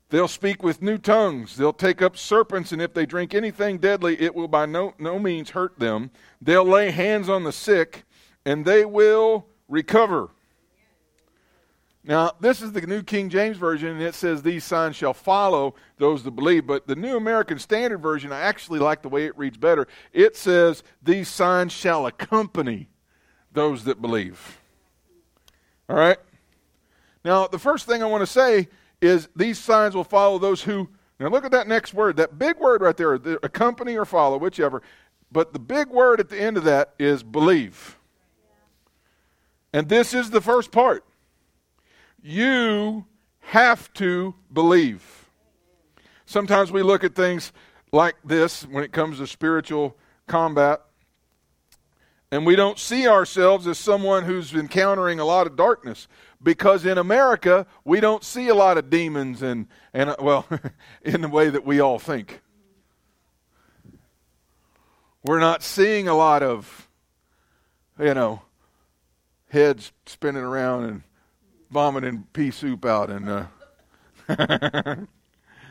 They'll 0.09 0.29
speak 0.29 0.63
with 0.63 0.83
new 0.83 0.99
tongues. 0.99 1.57
They'll 1.57 1.73
take 1.73 2.01
up 2.01 2.17
serpents, 2.17 2.71
and 2.71 2.81
if 2.81 2.95
they 2.95 3.07
drink 3.07 3.35
anything 3.35 3.79
deadly, 3.79 4.21
it 4.21 4.37
will 4.37 4.47
by 4.47 4.65
no, 4.65 4.95
no 5.01 5.19
means 5.19 5.51
hurt 5.51 5.81
them. 5.81 6.13
They'll 6.41 6.65
lay 6.65 6.93
hands 6.93 7.29
on 7.29 7.43
the 7.43 7.51
sick, 7.51 8.05
and 8.45 8.65
they 8.65 8.85
will 8.85 9.47
recover. 9.69 10.31
Now, 12.09 12.31
this 12.39 12.63
is 12.63 12.71
the 12.71 12.81
New 12.83 13.03
King 13.03 13.29
James 13.29 13.57
Version, 13.57 13.89
and 13.89 14.01
it 14.01 14.15
says, 14.15 14.41
These 14.41 14.63
signs 14.63 14.95
shall 14.95 15.13
follow 15.13 15.75
those 15.99 16.23
that 16.23 16.31
believe. 16.31 16.65
But 16.65 16.87
the 16.87 16.95
New 16.95 17.17
American 17.17 17.59
Standard 17.59 17.99
Version, 17.99 18.31
I 18.31 18.43
actually 18.43 18.79
like 18.79 19.03
the 19.03 19.09
way 19.09 19.27
it 19.27 19.37
reads 19.37 19.57
better. 19.57 19.89
It 20.13 20.37
says, 20.37 20.85
These 21.03 21.29
signs 21.29 21.73
shall 21.73 22.07
accompany 22.07 22.89
those 23.53 23.83
that 23.85 24.01
believe. 24.01 24.61
All 25.89 25.97
right? 25.97 26.19
Now, 27.25 27.49
the 27.49 27.59
first 27.59 27.87
thing 27.87 28.05
I 28.05 28.07
want 28.07 28.23
to 28.23 28.27
say 28.27 28.69
is 29.01 29.29
these 29.35 29.59
signs 29.59 29.97
will 29.97 30.05
follow 30.05 30.39
those 30.39 30.63
who. 30.63 30.89
Now, 31.19 31.27
look 31.27 31.45
at 31.45 31.51
that 31.51 31.67
next 31.67 31.93
word, 31.93 32.19
that 32.19 32.39
big 32.39 32.57
word 32.59 32.83
right 32.83 32.97
there, 32.97 33.15
accompany 33.15 33.97
or 33.97 34.05
follow, 34.05 34.39
whichever. 34.39 34.81
But 35.33 35.53
the 35.53 35.59
big 35.59 35.89
word 35.89 36.21
at 36.21 36.29
the 36.29 36.41
end 36.41 36.57
of 36.57 36.63
that 36.65 36.95
is 37.01 37.25
believe. 37.25 37.99
And 39.73 39.89
this 39.89 40.15
is 40.15 40.31
the 40.31 40.41
first 40.41 40.71
part. 40.71 41.05
You 42.29 43.05
have 43.39 43.93
to 43.95 44.35
believe. 44.53 45.31
Sometimes 46.25 46.73
we 46.73 46.83
look 46.83 47.05
at 47.05 47.15
things 47.15 47.53
like 47.93 48.17
this 48.25 48.67
when 48.67 48.83
it 48.83 48.91
comes 48.91 49.19
to 49.19 49.29
spiritual 49.29 49.97
combat, 50.27 50.83
and 52.33 52.45
we 52.45 52.57
don't 52.57 52.81
see 52.81 53.07
ourselves 53.07 53.69
as 53.69 53.79
someone 53.79 54.25
who's 54.25 54.53
encountering 54.53 55.21
a 55.21 55.25
lot 55.25 55.47
of 55.47 55.55
darkness 55.55 56.09
because 56.43 56.85
in 56.85 56.99
America, 56.99 57.65
we 57.85 58.01
don't 58.01 58.25
see 58.25 58.49
a 58.49 58.57
lot 58.57 58.77
of 58.77 58.91
demons 58.91 59.41
and, 59.41 59.69
and 59.95 60.11
uh, 60.11 60.17
well, 60.21 60.49
in 61.03 61.21
the 61.21 61.29
way 61.29 61.49
that 61.49 61.65
we 61.65 61.79
all 61.79 62.01
think. 62.01 62.41
We're 65.23 65.39
not 65.39 65.63
seeing 65.63 66.09
a 66.09 66.17
lot 66.17 66.43
of, 66.43 66.89
you 68.01 68.15
know, 68.15 68.43
heads 69.49 69.93
spinning 70.07 70.43
around 70.43 70.87
and 70.87 71.03
vomiting 71.71 72.27
pea 72.33 72.51
soup 72.51 72.85
out 72.85 73.11
and 73.11 73.29
uh, 73.29 73.47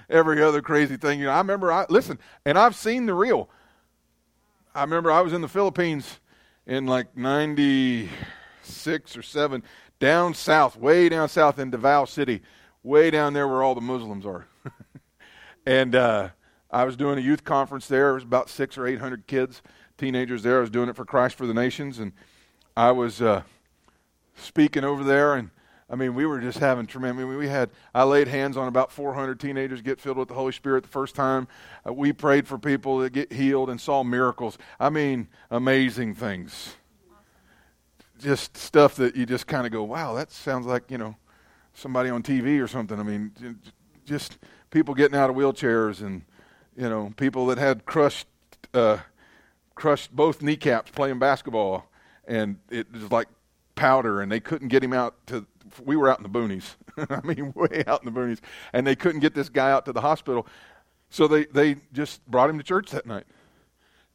every 0.09 0.41
other 0.41 0.61
crazy 0.61 0.97
thing. 0.97 1.19
You 1.19 1.25
know, 1.25 1.31
I 1.31 1.39
remember, 1.39 1.71
I, 1.71 1.85
listen, 1.89 2.19
and 2.45 2.57
I've 2.57 2.75
seen 2.75 3.05
the 3.05 3.13
real. 3.13 3.49
I 4.73 4.81
remember 4.81 5.11
I 5.11 5.21
was 5.21 5.33
in 5.33 5.41
the 5.41 5.47
Philippines 5.47 6.19
in 6.65 6.85
like 6.85 7.15
96 7.15 9.17
or 9.17 9.21
7 9.21 9.63
down 9.99 10.33
south, 10.33 10.77
way 10.77 11.09
down 11.09 11.29
south 11.29 11.59
in 11.59 11.69
Davao 11.69 12.05
City, 12.05 12.41
way 12.83 13.09
down 13.09 13.33
there 13.33 13.47
where 13.47 13.63
all 13.63 13.75
the 13.75 13.81
Muslims 13.81 14.25
are. 14.25 14.47
and 15.65 15.95
uh, 15.95 16.29
I 16.69 16.83
was 16.83 16.97
doing 16.97 17.17
a 17.17 17.21
youth 17.21 17.43
conference 17.43 17.87
there. 17.87 18.07
There 18.07 18.13
was 18.15 18.23
about 18.23 18.49
six 18.49 18.77
or 18.77 18.85
eight 18.85 18.99
hundred 18.99 19.27
kids, 19.27 19.61
teenagers 19.97 20.43
there. 20.43 20.57
I 20.57 20.61
was 20.61 20.69
doing 20.69 20.89
it 20.89 20.95
for 20.95 21.05
Christ 21.05 21.35
for 21.35 21.47
the 21.47 21.53
Nations, 21.53 21.99
and 21.99 22.11
I 22.75 22.91
was 22.91 23.21
uh, 23.21 23.43
speaking 24.35 24.83
over 24.83 25.03
there. 25.03 25.35
And 25.35 25.51
I 25.89 25.95
mean, 25.95 26.15
we 26.15 26.25
were 26.25 26.41
just 26.41 26.57
having 26.57 26.87
tremendous. 26.87 27.23
I 27.23 27.27
mean, 27.27 27.37
we 27.37 27.47
had. 27.47 27.69
I 27.93 28.03
laid 28.03 28.27
hands 28.27 28.57
on 28.57 28.67
about 28.67 28.91
400 28.91 29.39
teenagers 29.39 29.81
get 29.81 29.99
filled 29.99 30.17
with 30.17 30.29
the 30.29 30.33
Holy 30.33 30.51
Spirit 30.51 30.83
the 30.83 30.89
first 30.89 31.13
time. 31.13 31.47
Uh, 31.87 31.93
we 31.93 32.11
prayed 32.11 32.47
for 32.47 32.57
people 32.57 33.03
to 33.03 33.09
get 33.09 33.31
healed 33.31 33.69
and 33.69 33.79
saw 33.79 34.03
miracles. 34.03 34.57
I 34.79 34.89
mean, 34.89 35.27
amazing 35.51 36.15
things 36.15 36.75
just 38.19 38.55
stuff 38.57 38.95
that 38.95 39.15
you 39.15 39.25
just 39.25 39.47
kind 39.47 39.65
of 39.65 39.71
go, 39.71 39.83
wow, 39.83 40.13
that 40.13 40.31
sounds 40.31 40.65
like, 40.65 40.89
you 40.89 40.97
know, 40.97 41.15
somebody 41.73 42.09
on 42.09 42.23
TV 42.23 42.61
or 42.61 42.67
something. 42.67 42.99
I 42.99 43.03
mean, 43.03 43.59
just 44.05 44.37
people 44.71 44.93
getting 44.93 45.17
out 45.17 45.29
of 45.29 45.35
wheelchairs 45.35 46.01
and, 46.01 46.23
you 46.77 46.89
know, 46.89 47.13
people 47.17 47.47
that 47.47 47.57
had 47.57 47.85
crushed, 47.85 48.27
uh, 48.73 48.99
crushed 49.75 50.15
both 50.15 50.41
kneecaps 50.41 50.91
playing 50.91 51.19
basketball 51.19 51.89
and 52.27 52.57
it 52.69 52.91
was 52.91 53.11
like 53.11 53.27
powder 53.75 54.21
and 54.21 54.31
they 54.31 54.39
couldn't 54.39 54.69
get 54.69 54.83
him 54.83 54.93
out 54.93 55.15
to, 55.27 55.45
we 55.83 55.95
were 55.95 56.09
out 56.09 56.19
in 56.19 56.23
the 56.23 56.29
boonies. 56.29 56.75
I 57.09 57.25
mean, 57.25 57.53
way 57.55 57.83
out 57.87 58.03
in 58.03 58.13
the 58.13 58.19
boonies. 58.19 58.39
And 58.73 58.85
they 58.85 58.95
couldn't 58.95 59.21
get 59.21 59.33
this 59.33 59.49
guy 59.49 59.71
out 59.71 59.85
to 59.85 59.93
the 59.93 60.01
hospital. 60.01 60.47
So 61.09 61.27
they, 61.27 61.45
they 61.45 61.77
just 61.93 62.25
brought 62.27 62.49
him 62.49 62.57
to 62.57 62.63
church 62.63 62.91
that 62.91 63.05
night. 63.05 63.25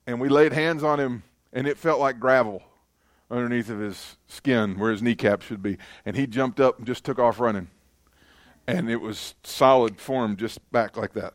And 0.06 0.20
we 0.20 0.28
laid 0.28 0.52
hands 0.52 0.82
on 0.82 0.98
him 0.98 1.22
and 1.52 1.66
it 1.66 1.76
felt 1.76 2.00
like 2.00 2.20
gravel 2.20 2.62
underneath 3.30 3.70
of 3.70 3.78
his 3.78 4.16
skin 4.26 4.78
where 4.78 4.90
his 4.90 5.02
kneecap 5.02 5.42
should 5.42 5.62
be. 5.62 5.78
And 6.04 6.16
he 6.16 6.26
jumped 6.26 6.60
up 6.60 6.78
and 6.78 6.86
just 6.86 7.04
took 7.04 7.18
off 7.18 7.40
running. 7.40 7.68
And 8.66 8.90
it 8.90 9.00
was 9.00 9.34
solid 9.42 10.00
form 10.00 10.36
just 10.36 10.58
back 10.72 10.96
like 10.96 11.12
that. 11.14 11.34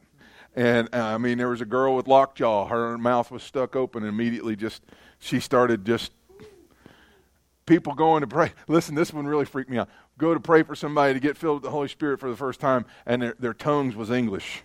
And 0.56 0.88
uh, 0.94 1.04
I 1.04 1.18
mean, 1.18 1.38
there 1.38 1.50
was 1.50 1.62
a 1.62 1.66
girl 1.66 1.96
with 1.96 2.08
lockjaw. 2.08 2.68
Her 2.68 2.98
mouth 2.98 3.30
was 3.30 3.44
stuck 3.44 3.76
open, 3.76 4.04
and 4.04 4.10
immediately 4.10 4.56
just, 4.56 4.82
she 5.20 5.42
started 5.42 5.84
just, 5.86 6.14
people 7.66 7.94
going 7.94 8.22
to 8.22 8.28
pray. 8.28 8.54
Listen, 8.70 8.96
this 8.96 9.12
one 9.12 9.28
really 9.28 9.44
freaked 9.44 9.70
me 9.70 9.78
out. 9.78 9.90
Go 10.18 10.34
to 10.34 10.40
pray 10.40 10.64
for 10.64 10.76
somebody 10.76 11.14
to 11.14 11.20
get 11.20 11.38
filled 11.38 11.56
with 11.56 11.64
the 11.64 11.72
Holy 11.72 11.90
Spirit 11.90 12.20
for 12.20 12.30
the 12.30 12.38
first 12.38 12.60
time, 12.60 12.86
and 13.06 13.22
their, 13.22 13.36
their 13.38 13.54
tongues 13.54 13.96
was 13.96 14.10
English. 14.10 14.64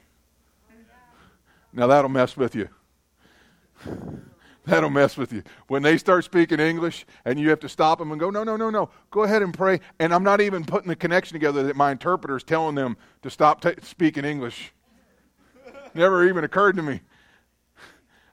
Now 1.73 1.87
that'll 1.87 2.11
mess 2.11 2.37
with 2.37 2.55
you. 2.55 2.69
That'll 4.67 4.91
mess 4.91 5.17
with 5.17 5.33
you. 5.33 5.43
When 5.69 5.83
they 5.83 5.97
start 5.97 6.25
speaking 6.25 6.61
English 6.61 7.07
and 7.25 7.41
you 7.41 7.49
have 7.51 7.61
to 7.61 7.69
stop 7.69 7.99
them 7.99 8.13
and 8.13 8.21
go, 8.21 8.31
no, 8.31 8.45
no, 8.45 8.57
no, 8.57 8.69
no, 8.69 8.91
go 9.11 9.23
ahead 9.23 9.43
and 9.43 9.55
pray. 9.55 9.81
And 9.99 10.13
I'm 10.13 10.23
not 10.23 10.41
even 10.41 10.65
putting 10.65 10.89
the 10.89 10.97
connection 10.97 11.35
together 11.35 11.63
that 11.65 11.77
my 11.77 11.91
interpreter 11.91 12.37
is 12.37 12.45
telling 12.45 12.75
them 12.75 12.97
to 13.23 13.31
stop 13.31 13.63
t- 13.63 13.75
speaking 13.83 14.25
English. 14.25 14.73
Never 15.95 16.29
even 16.29 16.45
occurred 16.45 16.77
to 16.77 16.83
me. 16.83 17.01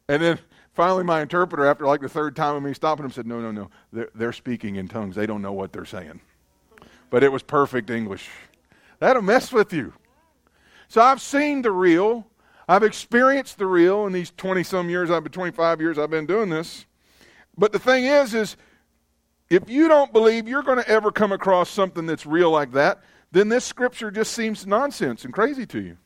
And 0.10 0.22
then 0.22 0.40
finally, 0.74 1.04
my 1.04 1.22
interpreter, 1.22 1.66
after 1.66 1.88
like 1.88 2.02
the 2.02 2.10
third 2.10 2.36
time 2.36 2.56
of 2.56 2.64
me 2.64 2.74
stopping 2.74 3.04
them, 3.04 3.12
said, 3.12 3.26
no, 3.26 3.40
no, 3.40 3.52
no, 3.52 3.70
they're, 3.92 4.10
they're 4.14 4.34
speaking 4.34 4.76
in 4.76 4.88
tongues. 4.88 5.16
They 5.16 5.26
don't 5.26 5.42
know 5.42 5.54
what 5.54 5.72
they're 5.72 5.86
saying. 5.86 6.20
But 7.10 7.24
it 7.24 7.32
was 7.32 7.44
perfect 7.44 7.90
English. 7.90 8.30
That'll 9.00 9.22
mess 9.22 9.52
with 9.52 9.72
you. 9.74 9.94
So 10.88 11.02
I've 11.02 11.22
seen 11.22 11.62
the 11.62 11.72
real. 11.72 12.28
I've 12.68 12.84
experienced 12.84 13.58
the 13.58 13.66
real 13.66 14.08
in 14.08 14.14
these 14.14 14.32
20 14.32 14.64
some 14.64 14.90
years, 14.90 15.10
I've 15.10 15.24
been 15.24 15.32
25 15.32 15.80
years 15.80 15.98
I've 15.98 16.10
been 16.10 16.26
doing 16.26 16.50
this. 16.50 16.86
But 17.58 17.72
the 17.72 17.80
thing 17.80 18.06
is, 18.06 18.34
is 18.34 18.58
if 19.50 19.70
you 19.70 19.88
don't 19.88 20.12
believe 20.12 20.48
you're 20.48 20.64
going 20.64 20.78
to 20.78 20.88
ever 20.90 21.12
come 21.12 21.32
across 21.32 21.70
something 21.70 22.06
that's 22.06 22.26
real 22.26 22.52
like 22.52 22.74
that, 22.74 23.02
then 23.32 23.50
this 23.50 23.64
scripture 23.64 24.12
just 24.12 24.34
seems 24.34 24.68
nonsense 24.68 25.24
and 25.24 25.34
crazy 25.34 25.66
to 25.68 25.82
you. 25.82 25.98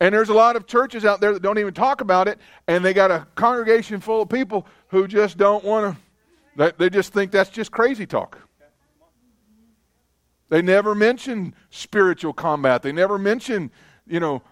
And 0.00 0.14
there's 0.14 0.28
a 0.28 0.34
lot 0.34 0.56
of 0.56 0.66
churches 0.66 1.04
out 1.04 1.20
there 1.20 1.32
that 1.32 1.42
don't 1.42 1.58
even 1.58 1.74
talk 1.74 2.00
about 2.00 2.28
it, 2.28 2.38
and 2.68 2.84
they 2.84 2.94
got 2.94 3.10
a 3.10 3.26
congregation 3.34 4.00
full 4.00 4.22
of 4.22 4.28
people 4.28 4.66
who 4.88 5.08
just 5.08 5.36
don't 5.36 5.64
want 5.64 5.96
to, 6.56 6.74
they 6.78 6.88
just 6.88 7.12
think 7.12 7.32
that's 7.32 7.50
just 7.50 7.72
crazy 7.72 8.06
talk. 8.06 8.47
They 10.48 10.62
never 10.62 10.94
mention 10.94 11.54
spiritual 11.70 12.32
combat. 12.32 12.82
They 12.82 12.92
never 12.92 13.18
mention, 13.18 13.70
you 14.06 14.20
know, 14.20 14.42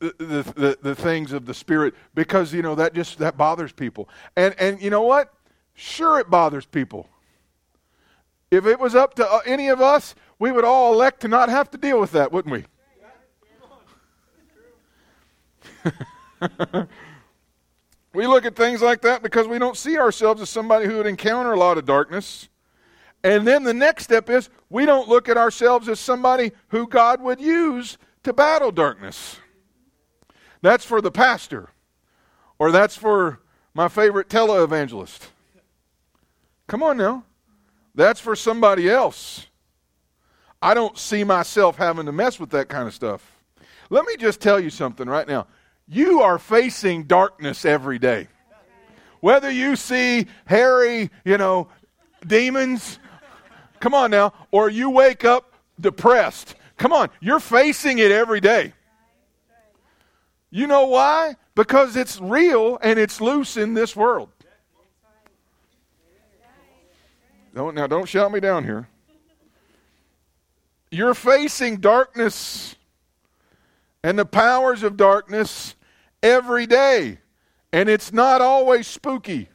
the, 0.00 0.14
the, 0.18 0.78
the, 0.82 0.94
things 0.94 1.32
of 1.32 1.46
the 1.46 1.54
spirit 1.54 1.94
because 2.14 2.52
you 2.52 2.60
know 2.60 2.74
that 2.74 2.92
just 2.92 3.18
that 3.18 3.36
bothers 3.36 3.72
people. 3.72 4.08
And 4.36 4.54
and 4.58 4.82
you 4.82 4.90
know 4.90 5.02
what? 5.02 5.32
Sure 5.74 6.18
it 6.18 6.28
bothers 6.28 6.66
people. 6.66 7.08
If 8.50 8.66
it 8.66 8.80
was 8.80 8.96
up 8.96 9.14
to 9.14 9.30
uh, 9.30 9.40
any 9.46 9.68
of 9.68 9.80
us 9.80 10.16
we 10.40 10.50
would 10.50 10.64
all 10.64 10.92
elect 10.92 11.20
to 11.20 11.28
not 11.28 11.48
have 11.48 11.70
to 11.70 11.78
deal 11.78 12.00
with 12.00 12.10
that 12.12 12.32
wouldn't 12.32 12.52
we? 12.52 12.64
We 18.12 18.26
look 18.26 18.44
at 18.44 18.56
things 18.56 18.82
like 18.82 19.02
that 19.02 19.22
because 19.22 19.46
we 19.46 19.58
don't 19.58 19.76
see 19.76 19.96
ourselves 19.96 20.42
as 20.42 20.50
somebody 20.50 20.86
who 20.86 20.96
would 20.96 21.06
encounter 21.06 21.52
a 21.52 21.58
lot 21.58 21.78
of 21.78 21.86
darkness 21.86 22.48
and 23.22 23.46
then 23.46 23.64
the 23.64 23.74
next 23.74 24.04
step 24.04 24.30
is 24.30 24.48
we 24.68 24.86
don't 24.86 25.08
look 25.08 25.28
at 25.28 25.36
ourselves 25.36 25.88
as 25.88 26.00
somebody 26.00 26.52
who 26.68 26.86
god 26.86 27.20
would 27.20 27.40
use 27.40 27.98
to 28.22 28.32
battle 28.32 28.70
darkness 28.70 29.38
that's 30.62 30.84
for 30.84 31.00
the 31.00 31.10
pastor, 31.10 31.70
or 32.58 32.70
that's 32.70 32.96
for 32.96 33.40
my 33.72 33.88
favorite 33.88 34.28
televangelist. 34.28 35.28
Come 36.66 36.82
on 36.82 36.96
now. 36.96 37.24
That's 37.94 38.20
for 38.20 38.36
somebody 38.36 38.88
else. 38.88 39.46
I 40.62 40.74
don't 40.74 40.98
see 40.98 41.24
myself 41.24 41.76
having 41.76 42.06
to 42.06 42.12
mess 42.12 42.38
with 42.38 42.50
that 42.50 42.68
kind 42.68 42.86
of 42.86 42.94
stuff. 42.94 43.38
Let 43.88 44.04
me 44.04 44.16
just 44.16 44.40
tell 44.40 44.60
you 44.60 44.70
something 44.70 45.08
right 45.08 45.26
now. 45.26 45.46
You 45.88 46.20
are 46.20 46.38
facing 46.38 47.04
darkness 47.04 47.64
every 47.64 47.98
day. 47.98 48.28
Whether 49.20 49.50
you 49.50 49.74
see 49.76 50.26
hairy, 50.44 51.10
you 51.24 51.38
know, 51.38 51.68
demons, 52.26 52.98
come 53.80 53.94
on 53.94 54.10
now, 54.10 54.32
or 54.50 54.70
you 54.70 54.90
wake 54.90 55.24
up 55.24 55.52
depressed. 55.80 56.54
Come 56.76 56.92
on, 56.92 57.10
you're 57.20 57.40
facing 57.40 57.98
it 57.98 58.10
every 58.10 58.40
day. 58.40 58.72
You 60.50 60.66
know 60.66 60.86
why? 60.86 61.36
Because 61.54 61.96
it's 61.96 62.20
real 62.20 62.78
and 62.82 62.98
it's 62.98 63.20
loose 63.20 63.56
in 63.56 63.74
this 63.74 63.94
world. 63.94 64.30
Don't, 67.54 67.74
now, 67.74 67.86
don't 67.86 68.08
shout 68.08 68.30
me 68.30 68.40
down 68.40 68.64
here. 68.64 68.88
You're 70.90 71.14
facing 71.14 71.78
darkness 71.78 72.76
and 74.02 74.18
the 74.18 74.24
powers 74.24 74.82
of 74.82 74.96
darkness 74.96 75.74
every 76.22 76.66
day. 76.66 77.18
And 77.72 77.88
it's 77.88 78.12
not 78.12 78.40
always 78.40 78.86
spooky. 78.86 79.48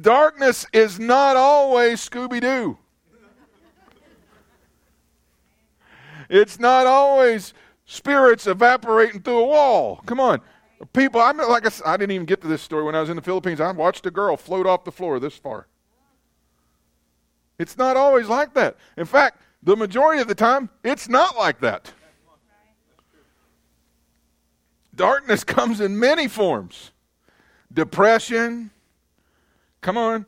Darkness 0.00 0.66
is 0.72 0.98
not 0.98 1.36
always 1.36 2.08
Scooby 2.08 2.40
Doo. 2.40 2.78
It's 6.30 6.58
not 6.58 6.86
always 6.86 7.52
spirits 7.84 8.46
evaporating 8.46 9.20
through 9.20 9.40
a 9.40 9.46
wall. 9.46 10.00
Come 10.06 10.18
on. 10.18 10.40
People, 10.94 11.20
I'm 11.20 11.36
like 11.36 11.66
I, 11.66 11.68
said, 11.68 11.86
I 11.86 11.96
didn't 11.96 12.12
even 12.12 12.24
get 12.24 12.40
to 12.40 12.48
this 12.48 12.62
story 12.62 12.84
when 12.84 12.94
I 12.94 13.00
was 13.00 13.10
in 13.10 13.16
the 13.16 13.22
Philippines. 13.22 13.60
I 13.60 13.70
watched 13.70 14.06
a 14.06 14.10
girl 14.10 14.36
float 14.36 14.66
off 14.66 14.84
the 14.84 14.90
floor 14.90 15.20
this 15.20 15.36
far. 15.36 15.66
It's 17.58 17.76
not 17.76 17.96
always 17.96 18.28
like 18.28 18.54
that. 18.54 18.76
In 18.96 19.04
fact, 19.04 19.42
the 19.62 19.76
majority 19.76 20.20
of 20.20 20.26
the 20.26 20.34
time, 20.34 20.70
it's 20.82 21.08
not 21.08 21.36
like 21.36 21.60
that. 21.60 21.92
Darkness 24.94 25.44
comes 25.44 25.80
in 25.80 25.98
many 25.98 26.28
forms 26.28 26.90
depression, 27.72 28.70
come 29.82 29.98
on, 29.98 30.24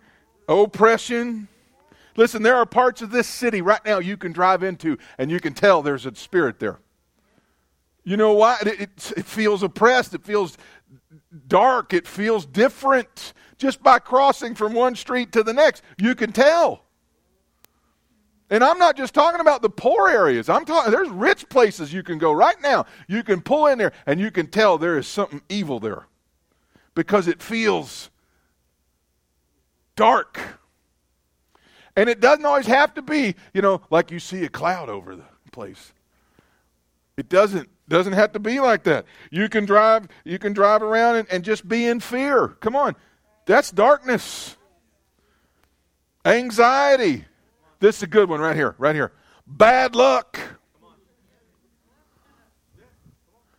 oppression. 0.46 1.48
Listen, 2.16 2.42
there 2.42 2.56
are 2.56 2.66
parts 2.66 3.02
of 3.02 3.10
this 3.10 3.26
city 3.26 3.62
right 3.62 3.84
now 3.84 3.98
you 3.98 4.16
can 4.16 4.32
drive 4.32 4.62
into 4.62 4.98
and 5.18 5.30
you 5.30 5.40
can 5.40 5.54
tell 5.54 5.82
there's 5.82 6.06
a 6.06 6.14
spirit 6.14 6.60
there. 6.60 6.78
You 8.04 8.16
know 8.18 8.34
why? 8.34 8.58
It, 8.60 8.80
it, 8.80 9.12
it, 9.16 9.24
feels 9.24 9.62
oppressed. 9.62 10.12
It 10.14 10.22
feels 10.22 10.58
dark. 11.48 11.94
It 11.94 12.06
feels 12.06 12.44
different. 12.44 13.32
Just 13.56 13.82
by 13.82 13.98
crossing 13.98 14.54
from 14.54 14.74
one 14.74 14.94
street 14.94 15.32
to 15.32 15.42
the 15.42 15.54
next, 15.54 15.82
you 15.98 16.14
can 16.14 16.30
tell. 16.30 16.84
And 18.50 18.62
I'm 18.62 18.78
not 18.78 18.96
just 18.96 19.14
talking 19.14 19.40
about 19.40 19.62
the 19.62 19.70
poor 19.70 20.08
areas. 20.10 20.50
I'm 20.50 20.66
talking 20.66 20.92
there's 20.92 21.08
rich 21.08 21.48
places 21.48 21.92
you 21.92 22.02
can 22.02 22.18
go 22.18 22.30
right 22.30 22.60
now. 22.62 22.84
You 23.08 23.22
can 23.22 23.40
pull 23.40 23.66
in 23.68 23.78
there 23.78 23.92
and 24.06 24.20
you 24.20 24.30
can 24.30 24.48
tell 24.48 24.76
there 24.76 24.98
is 24.98 25.06
something 25.06 25.40
evil 25.48 25.80
there. 25.80 26.06
Because 26.94 27.26
it 27.26 27.42
feels 27.42 28.10
dark. 29.96 30.40
And 31.96 32.08
it 32.08 32.20
doesn't 32.20 32.44
always 32.44 32.66
have 32.66 32.94
to 32.94 33.02
be, 33.02 33.34
you 33.52 33.62
know, 33.62 33.80
like 33.90 34.10
you 34.10 34.18
see 34.18 34.44
a 34.44 34.48
cloud 34.48 34.88
over 34.88 35.14
the 35.14 35.24
place. 35.52 35.92
It 37.16 37.28
doesn't 37.28 37.68
doesn't 37.88 38.14
have 38.14 38.32
to 38.32 38.38
be 38.38 38.60
like 38.60 38.84
that. 38.84 39.04
You 39.30 39.48
can 39.48 39.64
drive 39.64 40.08
you 40.24 40.38
can 40.38 40.52
drive 40.52 40.82
around 40.82 41.16
and, 41.16 41.28
and 41.30 41.44
just 41.44 41.68
be 41.68 41.86
in 41.86 42.00
fear. 42.00 42.48
Come 42.60 42.74
on. 42.74 42.96
That's 43.46 43.70
darkness. 43.70 44.56
Anxiety. 46.24 47.26
This 47.78 47.98
is 47.98 48.02
a 48.04 48.06
good 48.06 48.28
one 48.28 48.40
right 48.40 48.56
here, 48.56 48.74
right 48.78 48.94
here. 48.94 49.12
Bad 49.46 49.94
luck. 49.94 50.38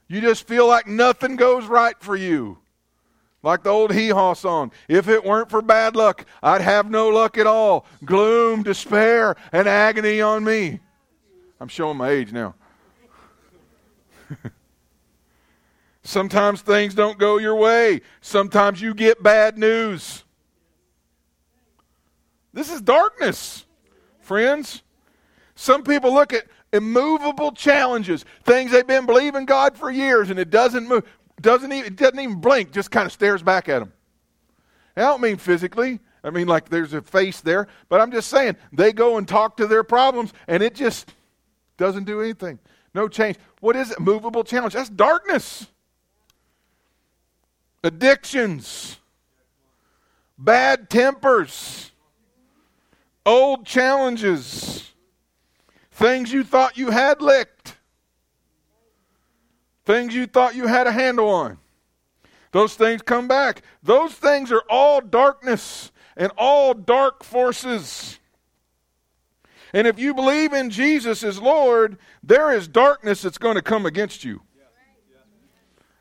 You 0.07 0.21
just 0.21 0.47
feel 0.47 0.67
like 0.67 0.87
nothing 0.87 1.35
goes 1.35 1.65
right 1.65 1.95
for 1.99 2.15
you. 2.15 2.57
Like 3.45 3.61
the 3.61 3.69
old 3.69 3.93
hee 3.93 4.09
haw 4.09 4.33
song. 4.33 4.71
If 4.89 5.07
it 5.07 5.23
weren't 5.23 5.51
for 5.51 5.61
bad 5.61 5.95
luck, 5.95 6.25
I'd 6.41 6.61
have 6.61 6.89
no 6.89 7.09
luck 7.09 7.37
at 7.37 7.45
all. 7.45 7.85
Gloom, 8.03 8.63
despair, 8.63 9.35
and 9.51 9.67
agony 9.67 10.19
on 10.19 10.43
me. 10.43 10.79
I'm 11.59 11.67
showing 11.67 11.95
my 11.95 12.09
age 12.09 12.33
now. 12.33 12.55
Sometimes 16.03 16.63
things 16.63 16.95
don't 16.95 17.19
go 17.19 17.37
your 17.37 17.55
way. 17.55 18.01
Sometimes 18.19 18.81
you 18.81 18.95
get 18.95 19.21
bad 19.21 19.59
news. 19.59 20.23
This 22.51 22.71
is 22.71 22.81
darkness 22.81 23.65
friends. 24.21 24.81
Some 25.53 25.83
people 25.83 26.11
look 26.11 26.33
at 26.33 26.45
immovable 26.73 27.51
challenges, 27.51 28.25
things 28.43 28.71
they've 28.71 28.87
been 28.87 29.05
believing 29.05 29.45
God 29.45 29.77
for 29.77 29.91
years, 29.91 30.31
and 30.31 30.39
it 30.39 30.49
doesn't 30.49 30.87
move, 30.87 31.03
doesn't 31.41 31.71
even, 31.71 31.95
doesn't 31.95 32.19
even 32.19 32.39
blink, 32.39 32.71
just 32.71 32.91
kind 32.91 33.05
of 33.05 33.11
stares 33.11 33.43
back 33.43 33.69
at 33.69 33.79
them. 33.79 33.91
I 34.95 35.01
don't 35.01 35.21
mean 35.21 35.37
physically. 35.37 35.99
I 36.23 36.29
mean 36.29 36.47
like 36.47 36.69
there's 36.69 36.93
a 36.93 37.01
face 37.01 37.41
there, 37.41 37.67
but 37.89 38.01
I'm 38.01 38.11
just 38.11 38.29
saying 38.29 38.55
they 38.71 38.93
go 38.93 39.17
and 39.17 39.27
talk 39.27 39.57
to 39.57 39.67
their 39.67 39.83
problems, 39.83 40.33
and 40.47 40.63
it 40.63 40.73
just 40.73 41.13
doesn't 41.77 42.05
do 42.05 42.21
anything. 42.21 42.59
No 42.93 43.07
change. 43.07 43.37
What 43.59 43.75
is 43.75 43.91
it? 43.91 43.99
Movable 43.99 44.43
challenge. 44.43 44.73
That's 44.73 44.89
darkness. 44.89 45.67
Addictions. 47.83 48.97
Bad 50.37 50.89
tempers 50.89 51.91
old 53.25 53.65
challenges, 53.65 54.91
things 55.91 56.31
you 56.31 56.43
thought 56.43 56.77
you 56.77 56.91
had 56.91 57.21
licked, 57.21 57.74
things 59.85 60.13
you 60.13 60.27
thought 60.27 60.55
you 60.55 60.67
had 60.67 60.87
a 60.87 60.91
handle 60.91 61.29
on. 61.29 61.57
Those 62.51 62.75
things 62.75 63.01
come 63.01 63.27
back. 63.27 63.61
Those 63.83 64.13
things 64.13 64.51
are 64.51 64.63
all 64.69 65.01
darkness 65.01 65.91
and 66.15 66.31
all 66.37 66.73
dark 66.73 67.23
forces. 67.23 68.19
And 69.73 69.85
if 69.85 69.99
you 69.99 70.13
believe 70.13 70.53
in 70.53 70.69
Jesus 70.69 71.21
as 71.23 71.39
Lord, 71.39 71.97
there 72.23 72.53
is 72.53 72.67
darkness 72.67 73.21
that's 73.21 73.37
going 73.37 73.55
to 73.55 73.61
come 73.61 73.85
against 73.85 74.23
you. 74.23 74.41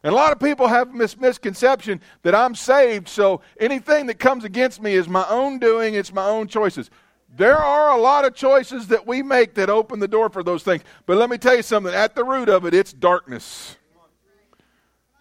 And 0.04 0.12
a 0.12 0.16
lot 0.16 0.32
of 0.32 0.38
people 0.38 0.68
have 0.68 0.96
this 0.96 1.18
misconception 1.18 2.00
that 2.22 2.34
I'm 2.34 2.54
saved, 2.54 3.08
so 3.08 3.40
anything 3.58 4.06
that 4.06 4.18
comes 4.18 4.44
against 4.44 4.82
me 4.82 4.94
is 4.94 5.08
my 5.08 5.26
own 5.30 5.58
doing, 5.58 5.94
it's 5.94 6.12
my 6.12 6.26
own 6.26 6.46
choices. 6.46 6.90
There 7.36 7.56
are 7.56 7.96
a 7.96 8.00
lot 8.00 8.24
of 8.24 8.34
choices 8.34 8.86
that 8.88 9.06
we 9.06 9.22
make 9.22 9.54
that 9.54 9.68
open 9.68 9.98
the 9.98 10.06
door 10.06 10.28
for 10.28 10.42
those 10.44 10.62
things. 10.62 10.84
But 11.04 11.16
let 11.16 11.28
me 11.28 11.36
tell 11.36 11.56
you 11.56 11.62
something 11.62 11.92
at 11.92 12.14
the 12.14 12.24
root 12.24 12.48
of 12.48 12.64
it, 12.64 12.74
it's 12.74 12.92
darkness. 12.92 13.76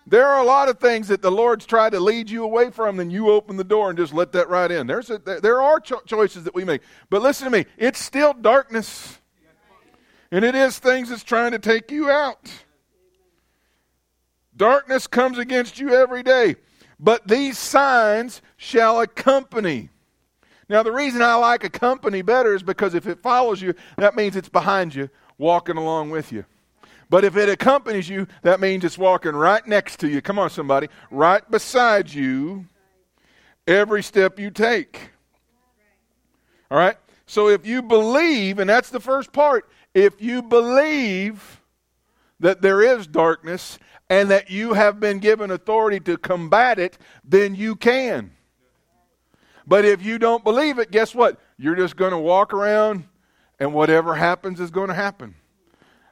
There 0.06 0.28
are 0.28 0.42
a 0.42 0.46
lot 0.46 0.70
of 0.70 0.80
things 0.80 1.08
that 1.08 1.22
the 1.22 1.32
Lord's 1.32 1.66
tried 1.66 1.94
to 1.94 2.00
lead 2.00 2.30
you 2.30 2.44
away 2.44 2.70
from, 2.70 3.00
and 3.00 3.12
you 3.12 3.32
open 3.32 3.56
the 3.56 3.64
door 3.64 3.90
and 3.90 3.98
just 3.98 4.14
let 4.14 4.34
that 4.34 4.50
right 4.50 4.70
in. 4.70 4.86
There's 4.86 5.10
a, 5.10 5.18
there 5.18 5.62
are 5.62 5.80
cho- 5.80 6.02
choices 6.06 6.44
that 6.44 6.54
we 6.54 6.66
make. 6.66 6.82
But 7.10 7.22
listen 7.22 7.46
to 7.46 7.52
me, 7.52 7.66
it's 7.78 8.00
still 8.00 8.34
darkness. 8.34 9.18
And 10.32 10.44
it 10.44 10.56
is 10.56 10.78
things 10.78 11.10
that's 11.10 11.24
trying 11.24 11.52
to 11.52 11.60
take 11.60 11.90
you 11.90 12.10
out. 12.10 12.52
Darkness 14.56 15.08
comes 15.08 15.38
against 15.38 15.80
you 15.80 15.96
every 15.96 16.22
day. 16.22 16.58
But 17.00 17.28
these 17.28 17.58
signs 17.58 18.42
shall 18.58 19.02
accompany 19.02 19.90
now, 20.74 20.82
the 20.82 20.92
reason 20.92 21.22
I 21.22 21.36
like 21.36 21.64
a 21.64 21.70
company 21.70 22.24
better 22.24 22.56
is 22.56 22.64
because 22.64 22.96
if 22.96 23.06
it 23.06 23.22
follows 23.22 23.62
you, 23.62 23.76
that 23.98 24.16
means 24.16 24.36
it's 24.36 24.50
behind 24.50 24.96
you, 24.96 25.08
walking 25.38 25.78
along 25.78 26.10
with 26.10 26.32
you. 26.32 26.46
But 27.12 27.24
if 27.24 27.38
it 27.38 27.48
accompanies 27.48 28.10
you, 28.10 28.26
that 28.42 28.60
means 28.60 28.84
it's 28.84 28.98
walking 28.98 29.34
right 29.36 29.64
next 29.68 30.00
to 30.00 30.08
you. 30.10 30.20
Come 30.20 30.40
on, 30.40 30.50
somebody. 30.50 30.88
Right 31.12 31.48
beside 31.52 32.12
you 32.12 32.66
every 33.68 34.02
step 34.02 34.40
you 34.40 34.50
take. 34.50 35.12
All 36.72 36.80
right? 36.80 36.98
So 37.28 37.50
if 37.50 37.68
you 37.68 37.84
believe, 37.84 38.58
and 38.58 38.68
that's 38.68 38.90
the 38.90 39.00
first 39.00 39.32
part, 39.32 39.70
if 39.94 40.24
you 40.24 40.42
believe 40.42 41.62
that 42.40 42.64
there 42.64 42.82
is 42.82 43.06
darkness 43.06 43.78
and 44.10 44.32
that 44.32 44.50
you 44.50 44.74
have 44.74 45.00
been 45.00 45.20
given 45.20 45.52
authority 45.52 46.00
to 46.00 46.18
combat 46.18 46.80
it, 46.80 46.98
then 47.24 47.54
you 47.54 47.76
can. 47.76 48.32
But 49.66 49.86
if 49.86 50.04
you 50.04 50.20
don't 50.20 50.44
believe 50.44 50.80
it, 50.80 50.92
guess 50.92 51.16
what? 51.16 51.40
You're 51.58 51.76
just 51.76 51.96
going 51.96 52.12
to 52.12 52.18
walk 52.18 52.54
around 52.54 53.06
and 53.60 53.74
whatever 53.74 54.16
happens 54.16 54.60
is 54.60 54.72
going 54.72 54.90
to 54.90 54.94
happen. 54.94 55.36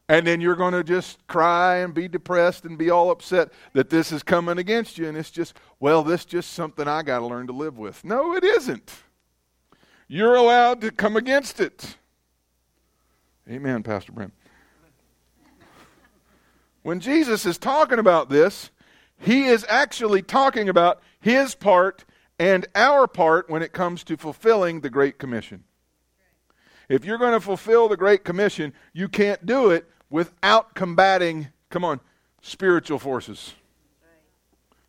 And 0.07 0.27
then 0.27 0.41
you're 0.41 0.55
going 0.55 0.73
to 0.73 0.83
just 0.83 1.25
cry 1.27 1.77
and 1.77 1.93
be 1.93 2.07
depressed 2.07 2.65
and 2.65 2.77
be 2.77 2.89
all 2.89 3.11
upset 3.11 3.49
that 3.73 3.89
this 3.89 4.11
is 4.11 4.23
coming 4.23 4.57
against 4.57 4.97
you. 4.97 5.07
And 5.07 5.17
it's 5.17 5.31
just, 5.31 5.55
well, 5.79 6.03
this 6.03 6.21
is 6.21 6.25
just 6.25 6.53
something 6.53 6.87
I 6.87 7.01
got 7.01 7.19
to 7.19 7.25
learn 7.25 7.47
to 7.47 7.53
live 7.53 7.77
with. 7.77 8.03
No, 8.03 8.35
it 8.35 8.43
isn't. 8.43 8.91
You're 10.07 10.35
allowed 10.35 10.81
to 10.81 10.91
come 10.91 11.15
against 11.15 11.61
it. 11.61 11.95
Amen, 13.49 13.83
Pastor 13.83 14.11
Brent. 14.11 14.33
When 16.83 16.99
Jesus 16.99 17.45
is 17.45 17.57
talking 17.57 17.99
about 17.99 18.29
this, 18.29 18.71
he 19.17 19.45
is 19.45 19.65
actually 19.69 20.21
talking 20.21 20.67
about 20.67 21.01
his 21.19 21.55
part 21.55 22.03
and 22.41 22.65
our 22.73 23.05
part 23.05 23.51
when 23.51 23.61
it 23.61 23.71
comes 23.71 24.03
to 24.03 24.17
fulfilling 24.17 24.81
the 24.81 24.89
Great 24.89 25.19
Commission. 25.19 25.63
If 26.89 27.05
you're 27.05 27.19
going 27.19 27.33
to 27.33 27.39
fulfill 27.39 27.87
the 27.87 27.95
Great 27.95 28.23
Commission, 28.23 28.73
you 28.93 29.07
can't 29.09 29.45
do 29.45 29.69
it 29.69 29.87
without 30.09 30.73
combating, 30.73 31.49
come 31.69 31.85
on, 31.85 31.99
spiritual 32.41 32.97
forces. 32.97 33.53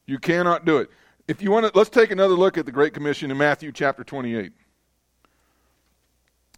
You 0.07 0.19
cannot 0.19 0.65
do 0.65 0.79
it. 0.79 0.88
If 1.29 1.43
you 1.43 1.51
want 1.51 1.67
to, 1.67 1.79
let's 1.79 1.91
take 1.91 2.11
another 2.11 2.35
look 2.35 2.57
at 2.57 2.65
the 2.65 2.73
Great 2.73 2.95
Commission 2.95 3.31
in 3.31 3.37
Matthew 3.37 3.71
chapter 3.71 4.03
28. 4.03 4.53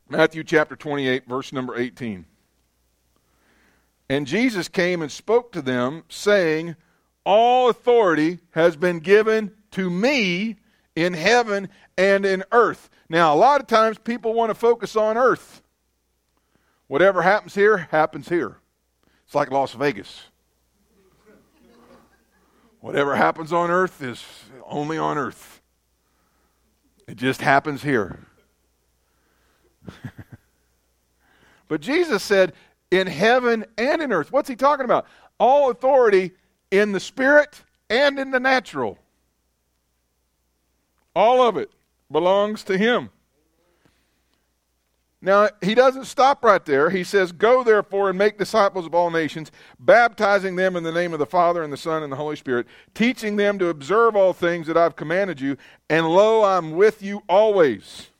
Matthew 0.08 0.44
chapter 0.44 0.76
28, 0.76 1.26
verse 1.26 1.52
number 1.52 1.76
18. 1.76 2.24
And 4.08 4.28
Jesus 4.28 4.68
came 4.68 5.02
and 5.02 5.10
spoke 5.10 5.50
to 5.50 5.60
them, 5.60 6.04
saying, 6.08 6.76
All 7.26 7.68
authority 7.68 8.38
has 8.52 8.76
been 8.76 9.00
given 9.00 9.50
to 9.72 9.90
me 9.90 10.58
in 10.96 11.14
heaven 11.14 11.68
and 11.96 12.24
in 12.24 12.44
earth. 12.52 12.88
Now, 13.08 13.34
a 13.34 13.36
lot 13.36 13.60
of 13.60 13.66
times 13.66 13.98
people 13.98 14.34
want 14.34 14.50
to 14.50 14.54
focus 14.54 14.96
on 14.96 15.16
earth. 15.16 15.62
Whatever 16.86 17.22
happens 17.22 17.54
here, 17.54 17.88
happens 17.90 18.28
here. 18.28 18.58
It's 19.24 19.34
like 19.34 19.50
Las 19.50 19.72
Vegas. 19.72 20.22
Whatever 22.80 23.16
happens 23.16 23.52
on 23.52 23.70
earth 23.70 24.02
is 24.02 24.22
only 24.66 24.98
on 24.98 25.16
earth. 25.16 25.62
It 27.08 27.16
just 27.16 27.40
happens 27.40 27.82
here. 27.82 28.18
but 31.68 31.80
Jesus 31.80 32.22
said, 32.22 32.52
in 32.94 33.06
heaven 33.06 33.64
and 33.76 34.02
in 34.02 34.12
earth. 34.12 34.30
What's 34.30 34.48
he 34.48 34.56
talking 34.56 34.84
about? 34.84 35.06
All 35.38 35.70
authority 35.70 36.32
in 36.70 36.92
the 36.92 37.00
spirit 37.00 37.62
and 37.90 38.18
in 38.18 38.30
the 38.30 38.40
natural. 38.40 38.98
All 41.14 41.46
of 41.46 41.56
it 41.56 41.70
belongs 42.10 42.64
to 42.64 42.76
him. 42.76 43.10
Now, 45.24 45.48
he 45.62 45.74
doesn't 45.74 46.04
stop 46.04 46.44
right 46.44 46.62
there. 46.62 46.90
He 46.90 47.02
says, 47.02 47.32
Go 47.32 47.64
therefore 47.64 48.10
and 48.10 48.18
make 48.18 48.36
disciples 48.36 48.84
of 48.84 48.94
all 48.94 49.10
nations, 49.10 49.50
baptizing 49.80 50.54
them 50.54 50.76
in 50.76 50.82
the 50.82 50.92
name 50.92 51.14
of 51.14 51.18
the 51.18 51.24
Father 51.24 51.62
and 51.62 51.72
the 51.72 51.78
Son 51.78 52.02
and 52.02 52.12
the 52.12 52.16
Holy 52.16 52.36
Spirit, 52.36 52.66
teaching 52.92 53.36
them 53.36 53.58
to 53.58 53.68
observe 53.68 54.16
all 54.16 54.34
things 54.34 54.66
that 54.66 54.76
I've 54.76 54.96
commanded 54.96 55.40
you. 55.40 55.56
And 55.88 56.06
lo, 56.06 56.44
I'm 56.44 56.72
with 56.72 57.02
you 57.02 57.22
always, 57.26 58.10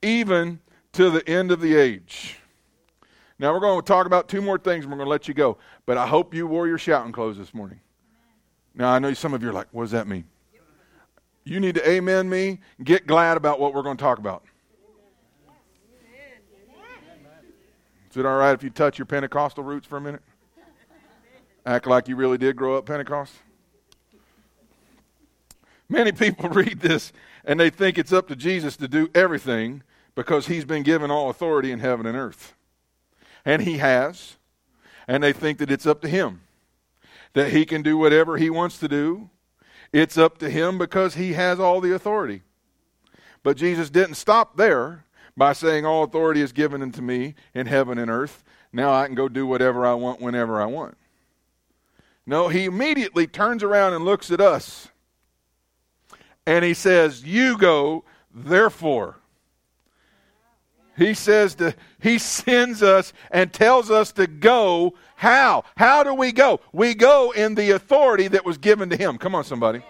even 0.00 0.60
to 0.92 1.10
the 1.10 1.28
end 1.28 1.50
of 1.50 1.60
the 1.60 1.74
age. 1.74 2.38
Now, 3.40 3.52
we're 3.52 3.60
going 3.60 3.80
to 3.80 3.86
talk 3.86 4.06
about 4.06 4.28
two 4.28 4.40
more 4.40 4.58
things 4.58 4.84
and 4.84 4.92
we're 4.92 4.98
going 4.98 5.06
to 5.06 5.10
let 5.10 5.26
you 5.26 5.34
go. 5.34 5.58
But 5.86 5.96
I 5.96 6.06
hope 6.06 6.34
you 6.34 6.46
wore 6.46 6.68
your 6.68 6.78
shouting 6.78 7.10
clothes 7.10 7.36
this 7.38 7.52
morning. 7.52 7.80
Now, 8.76 8.90
I 8.90 9.00
know 9.00 9.12
some 9.12 9.34
of 9.34 9.42
you 9.42 9.48
are 9.48 9.52
like, 9.52 9.66
What 9.72 9.82
does 9.82 9.90
that 9.90 10.06
mean? 10.06 10.24
You 11.48 11.60
need 11.60 11.76
to 11.76 11.88
amen 11.88 12.28
me, 12.28 12.60
get 12.82 13.06
glad 13.06 13.36
about 13.36 13.58
what 13.58 13.72
we're 13.72 13.82
going 13.82 13.96
to 13.96 14.02
talk 14.02 14.18
about. 14.18 14.44
Is 18.10 18.16
it 18.16 18.26
all 18.26 18.36
right 18.36 18.52
if 18.52 18.62
you 18.62 18.70
touch 18.70 18.98
your 18.98 19.06
Pentecostal 19.06 19.64
roots 19.64 19.86
for 19.86 19.96
a 19.96 20.00
minute? 20.00 20.22
Act 21.64 21.86
like 21.86 22.08
you 22.08 22.16
really 22.16 22.38
did 22.38 22.56
grow 22.56 22.76
up 22.76 22.86
Pentecost? 22.86 23.34
Many 25.88 26.12
people 26.12 26.48
read 26.50 26.80
this 26.80 27.12
and 27.44 27.58
they 27.58 27.70
think 27.70 27.98
it's 27.98 28.12
up 28.12 28.28
to 28.28 28.36
Jesus 28.36 28.76
to 28.76 28.88
do 28.88 29.08
everything 29.14 29.82
because 30.14 30.46
he's 30.46 30.64
been 30.64 30.82
given 30.82 31.10
all 31.10 31.30
authority 31.30 31.72
in 31.72 31.78
heaven 31.78 32.06
and 32.06 32.16
earth. 32.16 32.54
And 33.44 33.62
he 33.62 33.78
has. 33.78 34.36
And 35.06 35.22
they 35.22 35.32
think 35.32 35.58
that 35.58 35.70
it's 35.70 35.86
up 35.86 36.02
to 36.02 36.08
him, 36.08 36.42
that 37.32 37.52
he 37.52 37.64
can 37.64 37.80
do 37.80 37.96
whatever 37.96 38.36
he 38.36 38.50
wants 38.50 38.78
to 38.78 38.88
do. 38.88 39.30
It's 39.92 40.18
up 40.18 40.38
to 40.38 40.50
him 40.50 40.78
because 40.78 41.14
he 41.14 41.32
has 41.32 41.58
all 41.58 41.80
the 41.80 41.94
authority. 41.94 42.42
But 43.42 43.56
Jesus 43.56 43.90
didn't 43.90 44.14
stop 44.14 44.56
there 44.56 45.04
by 45.36 45.52
saying, 45.52 45.86
All 45.86 46.04
authority 46.04 46.40
is 46.40 46.52
given 46.52 46.82
unto 46.82 47.00
me 47.00 47.34
in 47.54 47.66
heaven 47.66 47.98
and 47.98 48.10
earth. 48.10 48.44
Now 48.72 48.92
I 48.92 49.06
can 49.06 49.14
go 49.14 49.28
do 49.28 49.46
whatever 49.46 49.86
I 49.86 49.94
want 49.94 50.20
whenever 50.20 50.60
I 50.60 50.66
want. 50.66 50.96
No, 52.26 52.48
he 52.48 52.66
immediately 52.66 53.26
turns 53.26 53.62
around 53.62 53.94
and 53.94 54.04
looks 54.04 54.30
at 54.30 54.40
us 54.40 54.88
and 56.48 56.64
he 56.64 56.72
says, 56.72 57.24
You 57.24 57.58
go, 57.58 58.04
therefore. 58.34 59.16
He 60.98 61.14
says 61.14 61.54
to, 61.56 61.76
he 62.00 62.18
sends 62.18 62.82
us 62.82 63.12
and 63.30 63.52
tells 63.52 63.88
us 63.88 64.10
to 64.12 64.26
go. 64.26 64.94
How? 65.14 65.62
How 65.76 66.02
do 66.02 66.12
we 66.12 66.32
go? 66.32 66.60
We 66.72 66.94
go 66.94 67.30
in 67.30 67.54
the 67.54 67.70
authority 67.70 68.26
that 68.28 68.44
was 68.44 68.58
given 68.58 68.90
to 68.90 68.96
him. 68.96 69.16
Come 69.16 69.36
on, 69.36 69.44
somebody. 69.44 69.80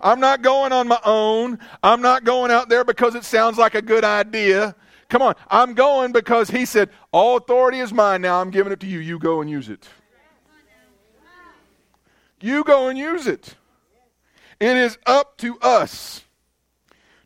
I'm 0.00 0.18
not 0.18 0.42
going 0.42 0.72
on 0.72 0.88
my 0.88 0.98
own. 1.04 1.60
I'm 1.80 2.02
not 2.02 2.24
going 2.24 2.50
out 2.50 2.68
there 2.68 2.82
because 2.82 3.14
it 3.14 3.24
sounds 3.24 3.56
like 3.56 3.76
a 3.76 3.82
good 3.82 4.02
idea. 4.02 4.74
Come 5.08 5.22
on. 5.22 5.36
I'm 5.48 5.74
going 5.74 6.10
because 6.10 6.50
he 6.50 6.64
said, 6.64 6.90
All 7.12 7.36
authority 7.36 7.78
is 7.78 7.92
mine 7.92 8.22
now. 8.22 8.40
I'm 8.40 8.50
giving 8.50 8.72
it 8.72 8.80
to 8.80 8.86
you. 8.86 8.98
You 8.98 9.20
go 9.20 9.40
and 9.40 9.48
use 9.48 9.68
it. 9.68 9.88
You 12.40 12.64
go 12.64 12.88
and 12.88 12.98
use 12.98 13.28
it. 13.28 13.54
It 14.58 14.76
is 14.76 14.98
up 15.06 15.36
to 15.38 15.56
us 15.60 16.24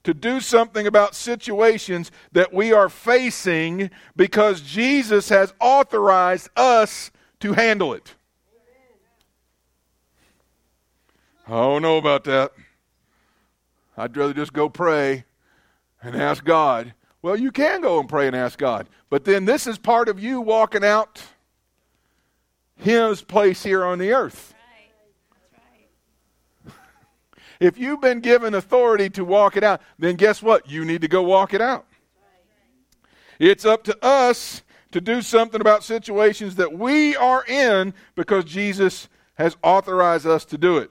to 0.04 0.14
do 0.14 0.40
something 0.40 0.86
about 0.86 1.14
situations 1.14 2.10
that 2.32 2.52
we 2.52 2.72
are 2.72 2.88
facing 2.88 3.90
because 4.16 4.60
Jesus 4.60 5.28
has 5.28 5.54
authorized 5.60 6.48
us 6.56 7.10
to 7.40 7.52
handle 7.52 7.94
it. 7.94 8.14
I 11.46 11.52
don't 11.52 11.82
know 11.82 11.98
about 11.98 12.24
that. 12.24 12.52
I'd 13.96 14.16
rather 14.16 14.32
just 14.34 14.52
go 14.52 14.68
pray 14.68 15.24
and 16.02 16.16
ask 16.16 16.44
God 16.44 16.94
well, 17.22 17.36
you 17.36 17.52
can 17.52 17.80
go 17.80 18.00
and 18.00 18.08
pray 18.08 18.26
and 18.26 18.34
ask 18.34 18.58
God. 18.58 18.88
But 19.08 19.24
then 19.24 19.44
this 19.44 19.68
is 19.68 19.78
part 19.78 20.08
of 20.08 20.18
you 20.18 20.40
walking 20.40 20.84
out 20.84 21.22
His 22.76 23.22
place 23.22 23.62
here 23.62 23.84
on 23.84 23.98
the 23.98 24.12
earth. 24.12 24.54
If 27.62 27.78
you've 27.78 28.00
been 28.00 28.18
given 28.18 28.54
authority 28.54 29.08
to 29.10 29.24
walk 29.24 29.56
it 29.56 29.62
out, 29.62 29.80
then 29.96 30.16
guess 30.16 30.42
what? 30.42 30.68
You 30.68 30.84
need 30.84 31.00
to 31.02 31.08
go 31.08 31.22
walk 31.22 31.54
it 31.54 31.60
out. 31.60 31.86
It's 33.38 33.64
up 33.64 33.84
to 33.84 34.04
us 34.04 34.62
to 34.90 35.00
do 35.00 35.22
something 35.22 35.60
about 35.60 35.84
situations 35.84 36.56
that 36.56 36.72
we 36.72 37.14
are 37.14 37.44
in 37.46 37.94
because 38.16 38.44
Jesus 38.44 39.08
has 39.34 39.56
authorized 39.62 40.26
us 40.26 40.44
to 40.46 40.58
do 40.58 40.78
it. 40.78 40.90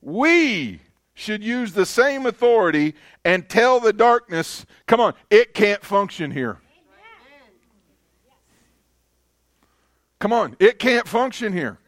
We 0.00 0.80
should 1.12 1.44
use 1.44 1.74
the 1.74 1.84
same 1.84 2.24
authority 2.24 2.94
and 3.22 3.46
tell 3.46 3.78
the 3.78 3.92
darkness, 3.92 4.64
come 4.86 5.00
on, 5.00 5.12
it 5.28 5.52
can't 5.52 5.84
function 5.84 6.30
here. 6.30 6.62
Come 10.18 10.32
on, 10.32 10.56
it 10.58 10.78
can't 10.78 11.06
function 11.06 11.52
here. 11.52 11.78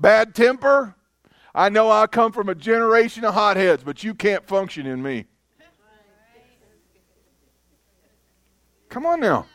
Bad 0.00 0.34
temper. 0.34 0.96
I 1.54 1.68
know 1.68 1.90
I 1.90 2.06
come 2.06 2.32
from 2.32 2.48
a 2.48 2.54
generation 2.54 3.24
of 3.24 3.34
hotheads, 3.34 3.84
but 3.84 4.02
you 4.02 4.14
can't 4.14 4.46
function 4.46 4.86
in 4.86 5.02
me. 5.02 5.26
Come 8.88 9.04
on 9.06 9.20
now. 9.20 9.46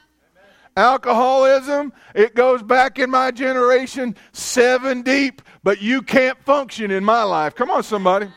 Alcoholism, 0.76 1.94
it 2.14 2.36
goes 2.36 2.62
back 2.62 3.00
in 3.00 3.10
my 3.10 3.32
generation 3.32 4.16
seven 4.32 5.02
deep, 5.02 5.42
but 5.64 5.82
you 5.82 6.04
can't 6.04 6.38
function 6.44 6.92
in 6.92 7.04
my 7.04 7.24
life. 7.24 7.56
Come 7.56 7.72
on, 7.72 7.82
somebody. 7.82 8.28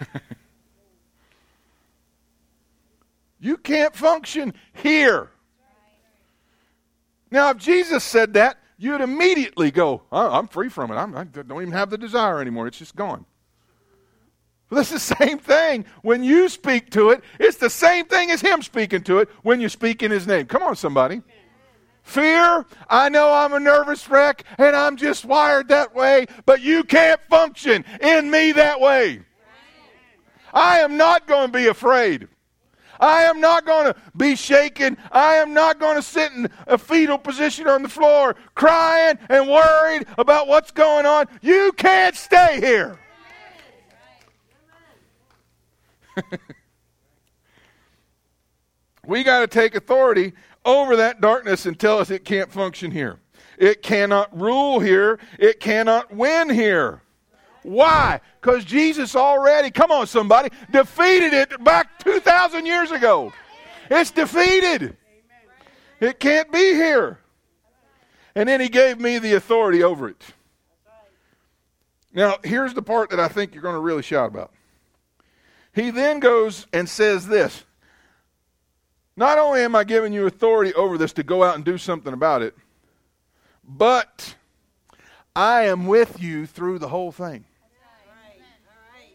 you 3.40 3.58
can't 3.58 3.94
function 3.94 4.54
here. 4.72 5.30
Now, 7.30 7.50
if 7.50 7.58
Jesus 7.58 8.04
said 8.04 8.32
that, 8.34 8.57
you'd 8.78 9.00
immediately 9.00 9.70
go, 9.70 10.02
I'm 10.10 10.48
free 10.48 10.68
from 10.68 10.90
it. 10.90 10.94
I'm, 10.94 11.14
I 11.16 11.24
do 11.24 11.42
not 11.42 11.60
even 11.60 11.72
have 11.72 11.90
the 11.90 11.98
desire 11.98 12.40
anymore. 12.40 12.66
It's 12.66 12.78
just 12.78 12.96
gone. 12.96 13.26
Well, 14.70 14.80
it's 14.80 14.90
the 14.90 14.98
same 15.16 15.38
thing 15.38 15.84
when 16.02 16.22
you 16.22 16.48
speak 16.48 16.90
to 16.90 17.10
it. 17.10 17.22
It's 17.38 17.58
the 17.58 17.70
same 17.70 18.06
thing 18.06 18.30
as 18.30 18.40
Him 18.40 18.62
speaking 18.62 19.02
to 19.04 19.18
it 19.18 19.28
when 19.42 19.60
you 19.60 19.68
speak 19.68 20.02
in 20.02 20.10
His 20.10 20.26
name. 20.26 20.46
Come 20.46 20.62
on, 20.62 20.76
somebody. 20.76 21.22
Fear, 22.02 22.64
I 22.88 23.10
know 23.10 23.30
I'm 23.34 23.52
a 23.52 23.60
nervous 23.60 24.08
wreck 24.08 24.44
and 24.56 24.74
I'm 24.74 24.96
just 24.96 25.26
wired 25.26 25.68
that 25.68 25.94
way, 25.94 26.26
but 26.46 26.62
you 26.62 26.82
can't 26.84 27.20
function 27.28 27.84
in 28.00 28.30
me 28.30 28.52
that 28.52 28.80
way. 28.80 29.20
I 30.54 30.78
am 30.78 30.96
not 30.96 31.26
going 31.26 31.52
to 31.52 31.58
be 31.58 31.66
afraid. 31.66 32.28
I 33.00 33.22
am 33.22 33.40
not 33.40 33.64
going 33.64 33.92
to 33.92 33.96
be 34.16 34.36
shaken. 34.36 34.96
I 35.12 35.34
am 35.34 35.54
not 35.54 35.78
going 35.78 35.96
to 35.96 36.02
sit 36.02 36.32
in 36.32 36.50
a 36.66 36.76
fetal 36.78 37.18
position 37.18 37.68
on 37.68 37.82
the 37.82 37.88
floor 37.88 38.36
crying 38.54 39.18
and 39.28 39.48
worried 39.48 40.06
about 40.16 40.48
what's 40.48 40.70
going 40.70 41.06
on. 41.06 41.26
You 41.40 41.72
can't 41.76 42.16
stay 42.16 42.60
here. 42.60 42.98
we 49.06 49.22
got 49.22 49.40
to 49.40 49.46
take 49.46 49.74
authority 49.74 50.32
over 50.64 50.96
that 50.96 51.20
darkness 51.20 51.66
and 51.66 51.78
tell 51.78 51.98
us 51.98 52.10
it 52.10 52.24
can't 52.24 52.50
function 52.50 52.90
here. 52.90 53.20
It 53.58 53.82
cannot 53.82 54.36
rule 54.38 54.80
here. 54.80 55.18
It 55.38 55.60
cannot 55.60 56.14
win 56.14 56.50
here. 56.50 57.02
Why? 57.62 58.20
Because 58.40 58.64
Jesus 58.64 59.16
already, 59.16 59.70
come 59.70 59.90
on, 59.90 60.06
somebody, 60.06 60.50
defeated 60.70 61.32
it 61.32 61.62
back 61.64 62.02
2,000 62.04 62.66
years 62.66 62.90
ago. 62.90 63.32
It's 63.90 64.10
defeated. 64.10 64.96
It 66.00 66.20
can't 66.20 66.50
be 66.52 66.74
here. 66.74 67.18
And 68.34 68.48
then 68.48 68.60
he 68.60 68.68
gave 68.68 69.00
me 69.00 69.18
the 69.18 69.34
authority 69.34 69.82
over 69.82 70.08
it. 70.08 70.22
Now, 72.12 72.36
here's 72.44 72.74
the 72.74 72.82
part 72.82 73.10
that 73.10 73.20
I 73.20 73.28
think 73.28 73.54
you're 73.54 73.62
going 73.62 73.74
to 73.74 73.80
really 73.80 74.02
shout 74.02 74.28
about. 74.28 74.52
He 75.74 75.90
then 75.90 76.20
goes 76.20 76.66
and 76.72 76.88
says 76.88 77.26
this 77.26 77.64
Not 79.16 79.38
only 79.38 79.60
am 79.60 79.76
I 79.76 79.84
giving 79.84 80.12
you 80.12 80.26
authority 80.26 80.74
over 80.74 80.98
this 80.98 81.12
to 81.14 81.22
go 81.22 81.42
out 81.42 81.54
and 81.54 81.64
do 81.64 81.78
something 81.78 82.12
about 82.12 82.42
it, 82.42 82.56
but 83.64 84.34
I 85.34 85.64
am 85.64 85.86
with 85.86 86.20
you 86.20 86.46
through 86.46 86.78
the 86.78 86.88
whole 86.88 87.12
thing. 87.12 87.44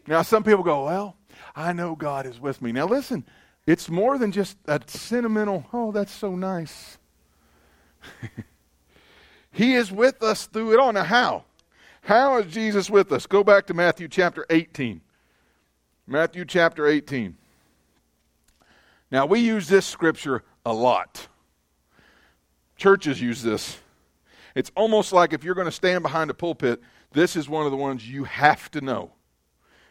Now, 0.06 0.22
some 0.22 0.44
people 0.44 0.62
go, 0.62 0.84
Well, 0.86 1.16
I 1.56 1.72
know 1.72 1.94
God 1.94 2.26
is 2.26 2.40
with 2.40 2.60
me. 2.60 2.72
Now, 2.72 2.86
listen, 2.86 3.24
It's 3.66 3.88
more 3.88 4.18
than 4.18 4.32
just 4.32 4.58
a 4.66 4.80
sentimental, 4.86 5.66
oh, 5.72 5.90
that's 5.92 6.12
so 6.12 6.36
nice. 6.36 6.98
he 9.52 9.74
is 9.74 9.90
with 9.90 10.22
us 10.22 10.46
through 10.46 10.74
it 10.74 10.78
all. 10.78 10.92
Now, 10.92 11.04
how? 11.04 11.44
How 12.02 12.36
is 12.38 12.52
Jesus 12.52 12.90
with 12.90 13.10
us? 13.12 13.26
Go 13.26 13.42
back 13.42 13.66
to 13.66 13.74
Matthew 13.74 14.08
chapter 14.08 14.44
18. 14.50 15.00
Matthew 16.06 16.44
chapter 16.44 16.86
18. 16.86 17.36
Now, 19.10 19.24
we 19.24 19.40
use 19.40 19.68
this 19.68 19.86
scripture 19.86 20.42
a 20.66 20.72
lot. 20.72 21.28
Churches 22.76 23.22
use 23.22 23.42
this. 23.42 23.78
It's 24.54 24.70
almost 24.76 25.12
like 25.12 25.32
if 25.32 25.42
you're 25.42 25.54
going 25.54 25.66
to 25.66 25.72
stand 25.72 26.02
behind 26.02 26.30
a 26.30 26.34
pulpit, 26.34 26.80
this 27.12 27.36
is 27.36 27.48
one 27.48 27.64
of 27.64 27.72
the 27.72 27.76
ones 27.76 28.08
you 28.08 28.24
have 28.24 28.70
to 28.72 28.80
know. 28.80 29.12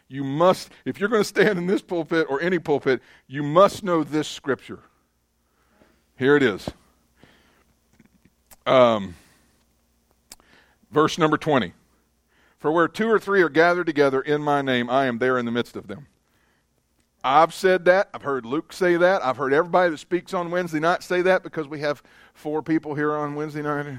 You 0.08 0.24
must, 0.24 0.70
if 0.84 1.00
you're 1.00 1.08
going 1.08 1.22
to 1.22 1.28
stand 1.28 1.58
in 1.58 1.66
this 1.66 1.82
pulpit 1.82 2.26
or 2.28 2.40
any 2.40 2.58
pulpit, 2.58 3.02
you 3.26 3.42
must 3.42 3.82
know 3.82 4.04
this 4.04 4.28
scripture. 4.28 4.80
Here 6.16 6.36
it 6.36 6.42
is. 6.42 6.68
Um, 8.66 9.14
verse 10.90 11.18
number 11.18 11.36
20. 11.36 11.72
For 12.58 12.72
where 12.72 12.88
two 12.88 13.10
or 13.10 13.18
three 13.18 13.42
are 13.42 13.50
gathered 13.50 13.86
together 13.86 14.22
in 14.22 14.40
my 14.40 14.62
name, 14.62 14.88
I 14.88 15.06
am 15.06 15.18
there 15.18 15.38
in 15.38 15.44
the 15.44 15.50
midst 15.52 15.76
of 15.76 15.86
them. 15.86 16.06
I've 17.22 17.54
said 17.54 17.86
that. 17.86 18.10
I've 18.12 18.22
heard 18.22 18.46
Luke 18.46 18.72
say 18.72 18.96
that. 18.96 19.24
I've 19.24 19.38
heard 19.38 19.52
everybody 19.52 19.90
that 19.90 19.98
speaks 19.98 20.32
on 20.34 20.50
Wednesday 20.50 20.80
night 20.80 21.02
say 21.02 21.22
that 21.22 21.42
because 21.42 21.66
we 21.66 21.80
have 21.80 22.02
four 22.34 22.62
people 22.62 22.94
here 22.94 23.14
on 23.14 23.34
Wednesday 23.34 23.62
night. 23.62 23.98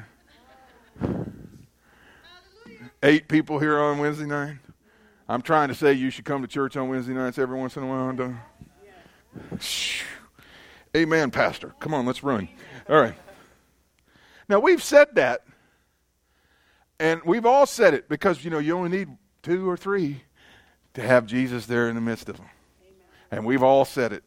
Eight 3.05 3.27
people 3.27 3.59
here 3.59 3.79
on 3.79 3.99
Wednesday 3.99 4.25
night. 4.25 4.57
I'm 5.29 5.43
trying 5.43 5.67
to 5.67 5.75
say 5.75 5.93
you 5.93 6.09
should 6.09 6.25
come 6.25 6.41
to 6.41 6.47
church 6.47 6.75
on 6.75 6.89
Wednesday 6.89 7.13
nights 7.13 7.37
every 7.37 7.55
once 7.55 7.77
in 7.77 7.83
a 7.83 7.85
while. 7.85 8.35
Amen, 10.97 11.29
Pastor. 11.29 11.75
Come 11.79 11.93
on, 11.93 12.07
let's 12.07 12.23
run. 12.23 12.49
All 12.89 12.99
right. 12.99 13.13
Now, 14.49 14.59
we've 14.59 14.81
said 14.81 15.09
that 15.13 15.43
and 16.99 17.21
we've 17.23 17.45
all 17.45 17.67
said 17.67 17.93
it 17.93 18.09
because, 18.09 18.43
you 18.43 18.49
know, 18.49 18.57
you 18.57 18.75
only 18.75 18.89
need 18.89 19.09
two 19.43 19.69
or 19.69 19.77
three 19.77 20.23
to 20.95 21.03
have 21.03 21.27
Jesus 21.27 21.67
there 21.67 21.87
in 21.87 21.93
the 21.93 22.01
midst 22.01 22.27
of 22.27 22.37
them. 22.37 22.49
Amen. 22.81 22.95
And 23.29 23.45
we've 23.45 23.61
all 23.61 23.85
said 23.85 24.13
it. 24.13 24.23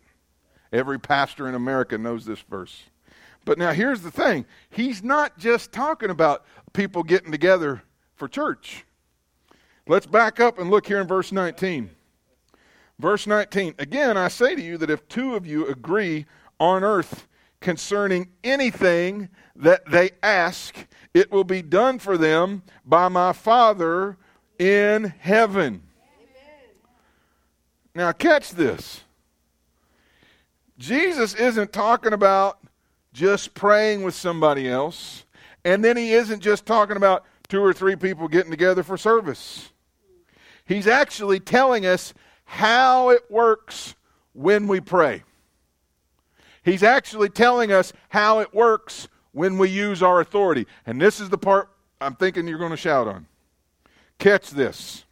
Every 0.73 1.01
pastor 1.01 1.49
in 1.49 1.57
America 1.57 1.99
knows 1.99 2.25
this 2.25 2.43
verse. 2.43 2.85
But 3.45 3.59
now 3.59 3.73
here's 3.73 4.03
the 4.03 4.13
thing 4.13 4.47
he's 4.71 5.03
not 5.03 5.37
just 5.37 5.73
talking 5.73 6.11
about 6.11 6.45
people 6.73 7.03
getting 7.03 7.33
together 7.33 7.83
for 8.19 8.29
church. 8.29 8.85
Let's 9.87 10.07
back 10.07 10.41
up 10.41 10.59
and 10.59 10.71
look 10.71 10.87
here 10.87 11.01
in 11.01 11.07
verse 11.07 11.33
19. 11.33 11.91
Verse 12.99 13.27
19 13.27 13.75
Again, 13.79 14.17
I 14.17 14.29
say 14.29 14.55
to 14.55 14.61
you 14.61 14.77
that 14.79 14.91
if 14.91 15.09
two 15.09 15.35
of 15.35 15.47
you 15.47 15.67
agree 15.67 16.27
on 16.61 16.85
earth 16.85 17.29
concerning 17.61 18.29
anything 18.45 19.29
that 19.57 19.89
they 19.91 20.11
ask, 20.23 20.87
it 21.15 21.31
will 21.31 21.45
be 21.45 21.63
done 21.63 21.99
for 21.99 22.19
them 22.19 22.63
by 22.85 23.09
my 23.09 23.33
Father 23.33 24.17
in 24.59 25.05
heaven. 25.21 25.83
Amen. 26.21 26.71
Now, 27.95 28.13
catch 28.13 28.51
this. 28.51 29.03
Jesus 30.79 31.35
isn't 31.35 31.73
talking 31.73 32.13
about 32.13 32.59
just 33.13 33.55
praying 33.55 34.03
with 34.03 34.15
somebody 34.15 34.69
else, 34.69 35.25
and 35.65 35.85
then 35.85 35.97
he 35.97 36.13
isn't 36.13 36.41
just 36.41 36.67
talking 36.67 36.97
about 36.97 37.25
two 37.49 37.63
or 37.63 37.73
three 37.73 37.97
people 37.97 38.29
getting 38.29 38.51
together 38.51 38.83
for 38.83 38.97
service. 38.97 39.71
He's 40.65 40.87
actually 40.87 41.41
telling 41.41 41.87
us 41.87 42.13
how 42.45 43.11
it 43.11 43.23
works 43.31 43.95
when 44.33 44.67
we 44.67 44.81
pray. 44.81 45.23
He's 46.63 46.83
actually 46.83 47.31
telling 47.31 47.73
us 47.73 47.93
how 48.11 48.41
it 48.41 48.53
works 48.53 49.09
when 49.33 49.57
we 49.57 49.71
use 49.71 50.03
our 50.03 50.21
authority. 50.21 50.67
And 50.87 51.01
this 51.01 51.21
is 51.21 51.31
the 51.31 51.39
part 51.39 51.71
I'm 52.01 52.15
thinking 52.15 52.47
you're 52.47 52.59
going 52.59 52.71
to 52.71 52.77
shout 52.77 53.09
on. 53.09 53.27
Catch 54.19 54.51
this. 54.51 55.05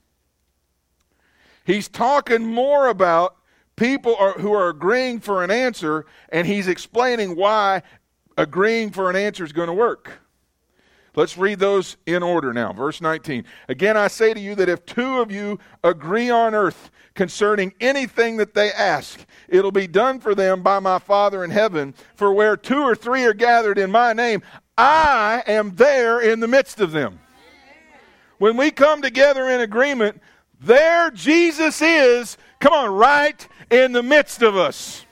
He's 1.65 1.89
talking 1.89 2.47
more 2.47 2.89
about 2.89 3.37
people 3.77 4.15
are, 4.17 4.33
who 4.33 4.53
are 4.53 4.69
agreeing 4.69 5.21
for 5.21 5.43
an 5.43 5.51
answer, 5.51 6.07
and 6.31 6.47
he's 6.47 6.69
explaining 6.69 7.37
why 7.37 7.83
agreeing 8.37 8.91
for 8.91 9.09
an 9.11 9.17
answer 9.17 9.45
is 9.45 9.53
going 9.53 9.69
to 9.69 9.75
work. 9.75 10.13
Let's 11.17 11.39
read 11.39 11.59
those 11.59 11.97
in 12.05 12.23
order 12.23 12.53
now. 12.53 12.75
Verse 12.75 13.01
19. 13.01 13.45
Again, 13.69 13.97
I 13.97 14.09
say 14.09 14.35
to 14.35 14.41
you 14.41 14.55
that 14.57 14.69
if 14.69 14.85
two 14.85 15.19
of 15.21 15.33
you 15.33 15.59
agree 15.83 16.29
on 16.29 16.55
earth 16.55 16.91
concerning 17.15 17.73
anything 17.81 18.37
that 18.37 18.53
they 18.53 18.71
ask, 18.71 19.25
it'll 19.49 19.73
be 19.73 19.87
done 19.87 20.21
for 20.21 20.35
them 20.35 20.63
by 20.63 20.79
my 20.79 20.99
Father 20.99 21.43
in 21.43 21.51
heaven. 21.51 21.95
For 22.15 22.35
where 22.35 22.55
two 22.55 22.83
or 22.83 22.95
three 22.95 23.25
are 23.25 23.33
gathered 23.33 23.79
in 23.79 23.91
my 23.91 24.13
name, 24.13 24.43
I 24.77 25.43
am 25.47 25.75
there 25.77 26.21
in 26.21 26.41
the 26.41 26.49
midst 26.49 26.81
of 26.81 26.93
them. 26.93 27.19
When 28.37 28.59
we 28.59 28.71
come 28.71 29.01
together 29.01 29.49
in 29.49 29.63
agreement, 29.63 30.21
there 30.61 31.11
Jesus 31.11 31.81
is, 31.81 32.37
come 32.61 32.75
on, 32.75 32.91
right 32.91 33.49
in 33.71 33.93
the 33.93 34.03
midst 34.03 34.43
of 34.43 34.55
us. 34.55 35.06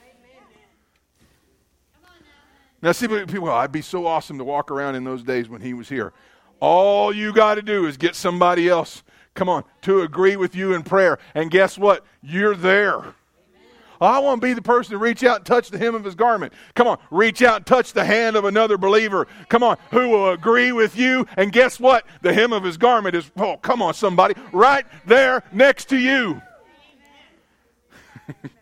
Now, 2.85 2.91
see, 2.91 3.07
people, 3.07 3.49
I'd 3.49 3.71
be 3.71 3.81
so 3.81 4.05
awesome 4.05 4.37
to 4.37 4.43
walk 4.43 4.69
around 4.69 4.93
in 4.93 5.03
those 5.03 5.23
days 5.23 5.49
when 5.49 5.59
he 5.59 5.73
was 5.73 5.89
here. 5.89 6.13
All 6.59 7.11
you 7.11 7.33
got 7.33 7.55
to 7.55 7.63
do 7.63 7.87
is 7.87 7.97
get 7.97 8.13
somebody 8.13 8.69
else, 8.69 9.01
come 9.33 9.49
on, 9.49 9.63
to 9.81 10.01
agree 10.01 10.35
with 10.35 10.55
you 10.55 10.75
in 10.75 10.83
prayer. 10.83 11.17
And 11.33 11.49
guess 11.49 11.79
what? 11.79 12.05
You're 12.21 12.55
there. 12.55 13.15
I 13.99 14.19
want 14.19 14.39
to 14.39 14.47
be 14.47 14.53
the 14.53 14.61
person 14.61 14.91
to 14.91 14.99
reach 14.99 15.23
out 15.23 15.37
and 15.37 15.45
touch 15.47 15.71
the 15.71 15.79
hem 15.79 15.95
of 15.95 16.03
his 16.03 16.13
garment. 16.13 16.53
Come 16.75 16.85
on, 16.85 16.99
reach 17.09 17.41
out 17.41 17.55
and 17.55 17.65
touch 17.65 17.91
the 17.91 18.05
hand 18.05 18.35
of 18.35 18.45
another 18.45 18.77
believer. 18.77 19.25
Come 19.49 19.63
on, 19.63 19.77
who 19.89 20.09
will 20.09 20.29
agree 20.29 20.71
with 20.71 20.95
you. 20.95 21.25
And 21.37 21.51
guess 21.51 21.79
what? 21.79 22.05
The 22.21 22.35
hem 22.35 22.53
of 22.53 22.63
his 22.63 22.77
garment 22.77 23.15
is, 23.15 23.31
oh, 23.35 23.57
come 23.57 23.81
on, 23.81 23.95
somebody, 23.95 24.35
right 24.51 24.85
there 25.07 25.41
next 25.51 25.89
to 25.89 25.97
you. 25.97 26.39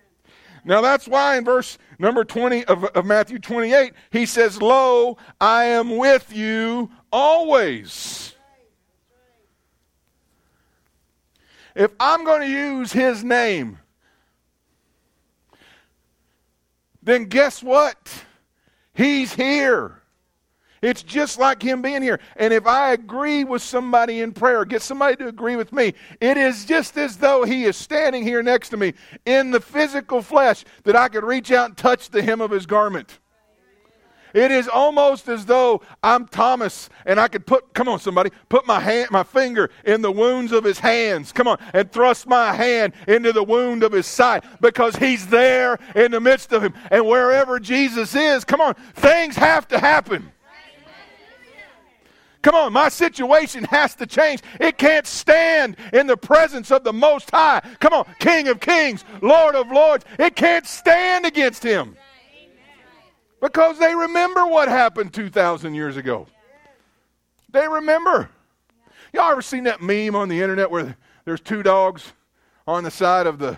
now 0.66 0.82
that's 0.82 1.08
why 1.08 1.38
in 1.38 1.46
verse 1.46 1.78
number 2.00 2.24
20 2.24 2.66
of, 2.66 2.84
of 2.86 3.06
Matthew 3.06 3.40
28, 3.40 3.94
he 4.12 4.26
says, 4.26 4.62
Lo, 4.62 5.18
I 5.42 5.66
am 5.66 5.98
with 5.98 6.36
you 6.36 6.90
always. 7.12 8.36
If 11.76 11.92
I'm 12.00 12.24
going 12.24 12.42
to 12.42 12.48
use 12.48 12.92
his 12.92 13.24
name, 13.24 13.80
then 17.02 17.26
guess 17.26 17.64
what? 17.64 18.26
He's 18.94 19.34
here. 19.34 20.03
It's 20.84 21.02
just 21.02 21.40
like 21.40 21.64
him 21.64 21.82
being 21.82 22.02
here. 22.02 22.20
And 22.36 22.54
if 22.54 22.68
I 22.68 22.92
agree 22.92 23.46
with 23.46 23.62
somebody 23.62 24.20
in 24.20 24.34
prayer, 24.34 24.66
get 24.66 24.82
somebody 24.82 25.16
to 25.16 25.30
agree 25.30 25.56
with 25.56 25.72
me, 25.72 25.94
it 26.20 26.36
is 26.36 26.66
just 26.66 26.98
as 26.98 27.16
though 27.16 27.46
he 27.46 27.64
is 27.64 27.78
standing 27.78 28.22
here 28.22 28.44
next 28.44 28.70
to 28.70 28.78
me 28.78 28.94
in 29.26 29.52
the 29.52 29.62
physical 29.62 30.22
flesh 30.22 30.66
that 30.84 30.98
I 30.98 31.08
could 31.08 31.24
reach 31.24 31.54
out 31.54 31.70
and 31.70 31.78
touch 31.78 32.10
the 32.10 32.22
hem 32.22 32.42
of 32.42 32.52
his 32.52 32.66
garment. 32.66 33.20
It 34.34 34.52
is 34.52 34.68
almost 34.68 35.30
as 35.30 35.46
though 35.46 35.84
I'm 36.04 36.28
Thomas 36.28 36.90
and 37.06 37.18
I 37.18 37.30
could 37.30 37.46
put, 37.46 37.74
come 37.74 37.88
on, 37.88 38.00
somebody, 38.00 38.32
put 38.50 38.68
my 38.68 38.82
hand, 38.82 39.10
my 39.10 39.24
finger 39.24 39.70
in 39.86 40.02
the 40.02 40.12
wounds 40.12 40.52
of 40.52 40.66
his 40.66 40.80
hands. 40.80 41.32
Come 41.32 41.48
on, 41.48 41.60
and 41.74 41.90
thrust 41.90 42.28
my 42.28 42.54
hand 42.54 42.92
into 43.08 43.32
the 43.32 43.44
wound 43.44 43.84
of 43.84 43.94
his 43.94 44.08
side 44.08 44.44
because 44.60 44.98
he's 44.98 45.28
there 45.28 45.80
in 45.96 46.12
the 46.12 46.20
midst 46.20 46.52
of 46.52 46.62
him. 46.62 46.74
And 46.92 47.06
wherever 47.08 47.58
Jesus 47.58 48.16
is, 48.16 48.44
come 48.44 48.60
on, 48.60 48.74
things 48.96 49.38
have 49.38 49.66
to 49.70 49.80
happen. 49.80 50.33
Come 52.44 52.56
on, 52.56 52.74
my 52.74 52.90
situation 52.90 53.64
has 53.64 53.96
to 53.96 54.06
change. 54.06 54.42
It 54.60 54.78
can't 54.78 55.08
stand 55.08 55.78
in 55.94 56.08
the 56.08 56.18
presence 56.18 56.72
of 56.72 56.84
the 56.84 56.92
Most 56.92 57.32
High. 57.32 57.62
Come 57.80 57.94
on, 57.94 58.06
King 58.20 58.50
of 58.50 58.60
Kings, 58.60 59.06
Lord 59.22 59.56
of 59.56 59.72
Lords. 59.72 60.04
It 60.20 60.36
can't 60.36 60.68
stand 60.68 61.26
against 61.26 61.64
Him. 61.64 61.96
Because 63.42 63.80
they 63.80 63.96
remember 63.96 64.46
what 64.46 64.68
happened 64.68 65.14
2,000 65.14 65.74
years 65.74 65.96
ago. 65.96 66.28
They 67.50 67.66
remember. 67.66 68.30
Y'all 69.14 69.32
ever 69.32 69.42
seen 69.42 69.64
that 69.64 69.82
meme 69.82 70.16
on 70.16 70.28
the 70.28 70.42
internet 70.42 70.70
where 70.70 70.98
there's 71.24 71.42
two 71.42 71.64
dogs 71.64 72.12
on 72.68 72.84
the 72.84 72.92
side 72.92 73.26
of 73.26 73.40
the, 73.40 73.58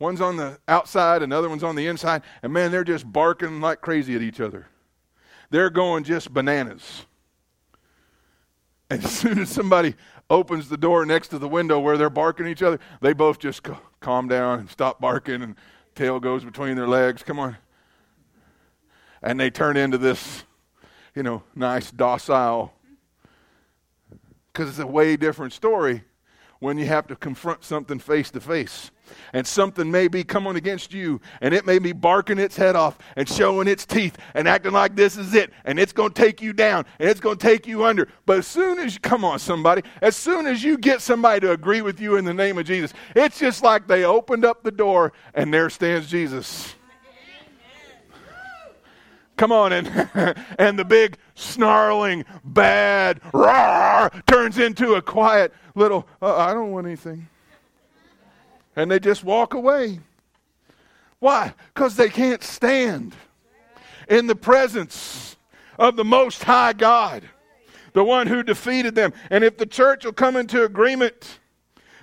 one's 0.00 0.20
on 0.20 0.36
the 0.36 0.58
outside, 0.66 1.22
another 1.22 1.48
one's 1.48 1.62
on 1.62 1.76
the 1.76 1.86
inside, 1.86 2.22
and 2.42 2.52
man, 2.52 2.72
they're 2.72 2.82
just 2.82 3.10
barking 3.12 3.60
like 3.60 3.80
crazy 3.82 4.16
at 4.16 4.22
each 4.22 4.40
other. 4.40 4.66
They're 5.50 5.70
going 5.70 6.02
just 6.02 6.34
bananas. 6.34 7.06
And 8.90 9.04
as 9.04 9.12
soon 9.12 9.38
as 9.38 9.48
somebody 9.48 9.94
opens 10.30 10.68
the 10.68 10.76
door 10.76 11.04
next 11.06 11.28
to 11.28 11.38
the 11.38 11.48
window 11.48 11.78
where 11.78 11.96
they're 11.96 12.10
barking 12.10 12.46
at 12.46 12.52
each 12.52 12.62
other, 12.62 12.78
they 13.00 13.12
both 13.12 13.38
just 13.38 13.62
calm 14.00 14.28
down 14.28 14.60
and 14.60 14.70
stop 14.70 15.00
barking, 15.00 15.42
and 15.42 15.56
tail 15.94 16.20
goes 16.20 16.44
between 16.44 16.76
their 16.76 16.88
legs. 16.88 17.22
Come 17.22 17.38
on. 17.38 17.56
And 19.22 19.40
they 19.40 19.50
turn 19.50 19.76
into 19.76 19.98
this, 19.98 20.44
you 21.14 21.22
know, 21.22 21.42
nice, 21.54 21.90
docile. 21.90 22.72
Because 24.52 24.68
it's 24.70 24.78
a 24.78 24.86
way 24.86 25.16
different 25.16 25.52
story 25.52 26.04
when 26.60 26.78
you 26.78 26.86
have 26.86 27.06
to 27.08 27.16
confront 27.16 27.64
something 27.64 27.98
face 27.98 28.30
to 28.30 28.40
face. 28.40 28.90
And 29.32 29.46
something 29.46 29.90
may 29.90 30.08
be 30.08 30.24
coming 30.24 30.56
against 30.56 30.92
you, 30.92 31.20
and 31.40 31.54
it 31.54 31.66
may 31.66 31.78
be 31.78 31.92
barking 31.92 32.38
its 32.38 32.56
head 32.56 32.76
off 32.76 32.98
and 33.16 33.28
showing 33.28 33.68
its 33.68 33.86
teeth 33.86 34.16
and 34.34 34.48
acting 34.48 34.72
like 34.72 34.96
this 34.96 35.16
is 35.16 35.34
it, 35.34 35.52
and 35.64 35.78
it's 35.78 35.92
going 35.92 36.12
to 36.12 36.22
take 36.22 36.40
you 36.40 36.52
down 36.52 36.84
and 36.98 37.08
it's 37.08 37.20
going 37.20 37.36
to 37.36 37.46
take 37.46 37.66
you 37.66 37.84
under. 37.84 38.08
But 38.24 38.38
as 38.38 38.46
soon 38.46 38.78
as 38.78 38.94
you, 38.94 39.00
come 39.00 39.24
on, 39.24 39.38
somebody, 39.38 39.82
as 40.02 40.16
soon 40.16 40.46
as 40.46 40.62
you 40.62 40.78
get 40.78 41.00
somebody 41.00 41.40
to 41.40 41.52
agree 41.52 41.82
with 41.82 42.00
you 42.00 42.16
in 42.16 42.24
the 42.24 42.34
name 42.34 42.58
of 42.58 42.66
Jesus, 42.66 42.92
it's 43.14 43.38
just 43.38 43.62
like 43.62 43.86
they 43.86 44.04
opened 44.04 44.44
up 44.44 44.62
the 44.62 44.70
door 44.70 45.12
and 45.34 45.52
there 45.52 45.70
stands 45.70 46.08
Jesus. 46.08 46.74
Come 49.36 49.52
on, 49.52 49.72
and, 49.72 49.86
and 50.58 50.78
the 50.78 50.84
big 50.84 51.18
snarling, 51.34 52.24
bad 52.42 53.20
roar 53.34 54.10
turns 54.26 54.58
into 54.58 54.94
a 54.94 55.02
quiet 55.02 55.52
little, 55.74 56.06
uh, 56.22 56.36
I 56.36 56.54
don't 56.54 56.70
want 56.70 56.86
anything. 56.86 57.28
And 58.76 58.90
they 58.90 59.00
just 59.00 59.24
walk 59.24 59.54
away. 59.54 60.00
Why? 61.18 61.54
Because 61.74 61.96
they 61.96 62.10
can't 62.10 62.44
stand 62.44 63.14
in 64.08 64.26
the 64.26 64.36
presence 64.36 65.36
of 65.78 65.96
the 65.96 66.04
Most 66.04 66.44
High 66.44 66.74
God, 66.74 67.28
the 67.94 68.04
one 68.04 68.26
who 68.26 68.42
defeated 68.42 68.94
them. 68.94 69.12
And 69.30 69.42
if 69.42 69.56
the 69.56 69.66
church 69.66 70.04
will 70.04 70.12
come 70.12 70.36
into 70.36 70.62
agreement, 70.62 71.40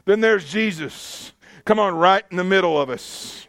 then 0.05 0.19
there's 0.19 0.51
Jesus. 0.51 1.31
Come 1.65 1.79
on, 1.79 1.95
right 1.95 2.25
in 2.31 2.37
the 2.37 2.43
middle 2.43 2.81
of 2.81 2.89
us. 2.89 3.47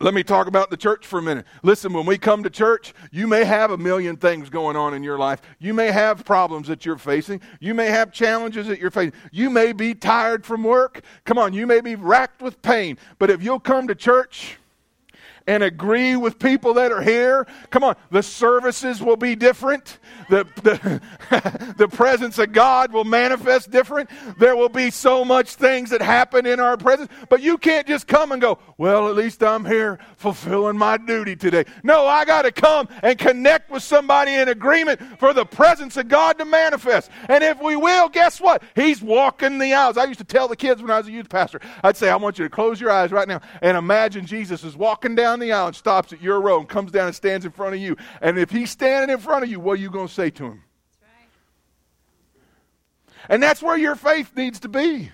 Let 0.00 0.14
me 0.14 0.22
talk 0.22 0.46
about 0.46 0.70
the 0.70 0.76
church 0.76 1.06
for 1.06 1.18
a 1.18 1.22
minute. 1.22 1.44
Listen, 1.64 1.92
when 1.92 2.06
we 2.06 2.18
come 2.18 2.44
to 2.44 2.50
church, 2.50 2.94
you 3.10 3.26
may 3.26 3.44
have 3.44 3.72
a 3.72 3.78
million 3.78 4.16
things 4.16 4.48
going 4.48 4.76
on 4.76 4.94
in 4.94 5.02
your 5.02 5.18
life. 5.18 5.42
You 5.58 5.74
may 5.74 5.90
have 5.90 6.24
problems 6.24 6.68
that 6.68 6.86
you're 6.86 6.98
facing. 6.98 7.40
You 7.58 7.74
may 7.74 7.86
have 7.86 8.12
challenges 8.12 8.68
that 8.68 8.78
you're 8.78 8.92
facing. 8.92 9.14
You 9.32 9.50
may 9.50 9.72
be 9.72 9.94
tired 9.94 10.46
from 10.46 10.62
work. 10.62 11.02
Come 11.24 11.36
on, 11.36 11.52
you 11.52 11.66
may 11.66 11.80
be 11.80 11.96
racked 11.96 12.42
with 12.42 12.62
pain. 12.62 12.96
But 13.18 13.30
if 13.30 13.42
you'll 13.42 13.58
come 13.58 13.88
to 13.88 13.94
church, 13.96 14.58
and 15.48 15.62
agree 15.62 16.14
with 16.14 16.38
people 16.38 16.74
that 16.74 16.92
are 16.92 17.00
here. 17.00 17.46
Come 17.70 17.82
on, 17.82 17.96
the 18.10 18.22
services 18.22 19.02
will 19.02 19.16
be 19.16 19.34
different. 19.34 19.98
The, 20.28 20.46
the, 20.62 21.74
the 21.78 21.88
presence 21.88 22.38
of 22.38 22.52
God 22.52 22.92
will 22.92 23.04
manifest 23.04 23.70
different. 23.70 24.10
There 24.38 24.54
will 24.54 24.68
be 24.68 24.90
so 24.90 25.24
much 25.24 25.54
things 25.54 25.88
that 25.88 26.02
happen 26.02 26.44
in 26.44 26.60
our 26.60 26.76
presence, 26.76 27.10
but 27.30 27.40
you 27.40 27.56
can't 27.56 27.86
just 27.86 28.06
come 28.06 28.30
and 28.32 28.42
go, 28.42 28.58
well, 28.76 29.08
at 29.08 29.16
least 29.16 29.42
I'm 29.42 29.64
here 29.64 29.98
fulfilling 30.16 30.76
my 30.76 30.98
duty 30.98 31.34
today. 31.34 31.64
No, 31.82 32.06
I 32.06 32.26
got 32.26 32.42
to 32.42 32.52
come 32.52 32.86
and 33.02 33.18
connect 33.18 33.70
with 33.70 33.82
somebody 33.82 34.34
in 34.34 34.48
agreement 34.48 35.00
for 35.18 35.32
the 35.32 35.46
presence 35.46 35.96
of 35.96 36.08
God 36.08 36.38
to 36.38 36.44
manifest. 36.44 37.10
And 37.30 37.42
if 37.42 37.58
we 37.62 37.74
will, 37.74 38.10
guess 38.10 38.38
what? 38.38 38.62
He's 38.74 39.00
walking 39.00 39.58
the 39.58 39.72
aisles. 39.72 39.96
I 39.96 40.04
used 40.04 40.20
to 40.20 40.26
tell 40.26 40.46
the 40.46 40.56
kids 40.56 40.82
when 40.82 40.90
I 40.90 40.98
was 40.98 41.08
a 41.08 41.12
youth 41.12 41.30
pastor, 41.30 41.62
I'd 41.82 41.96
say, 41.96 42.10
I 42.10 42.16
want 42.16 42.38
you 42.38 42.44
to 42.44 42.50
close 42.50 42.78
your 42.78 42.90
eyes 42.90 43.12
right 43.12 43.26
now 43.26 43.40
and 43.62 43.78
imagine 43.78 44.26
Jesus 44.26 44.62
is 44.62 44.76
walking 44.76 45.14
down 45.14 45.37
down 45.38 45.48
the 45.48 45.52
aisle 45.52 45.68
and 45.68 45.76
stops 45.76 46.12
at 46.12 46.20
your 46.20 46.40
row 46.40 46.60
and 46.60 46.68
comes 46.68 46.90
down 46.90 47.06
and 47.06 47.14
stands 47.14 47.44
in 47.44 47.52
front 47.52 47.74
of 47.74 47.80
you. 47.80 47.96
And 48.20 48.38
if 48.38 48.50
he's 48.50 48.70
standing 48.70 49.10
in 49.10 49.20
front 49.20 49.44
of 49.44 49.50
you, 49.50 49.60
what 49.60 49.78
are 49.78 49.82
you 49.82 49.90
going 49.90 50.08
to 50.08 50.14
say 50.14 50.30
to 50.30 50.44
him? 50.44 50.62
And 53.28 53.42
that's 53.42 53.62
where 53.62 53.76
your 53.76 53.94
faith 53.94 54.34
needs 54.36 54.60
to 54.60 54.68
be. 54.68 55.10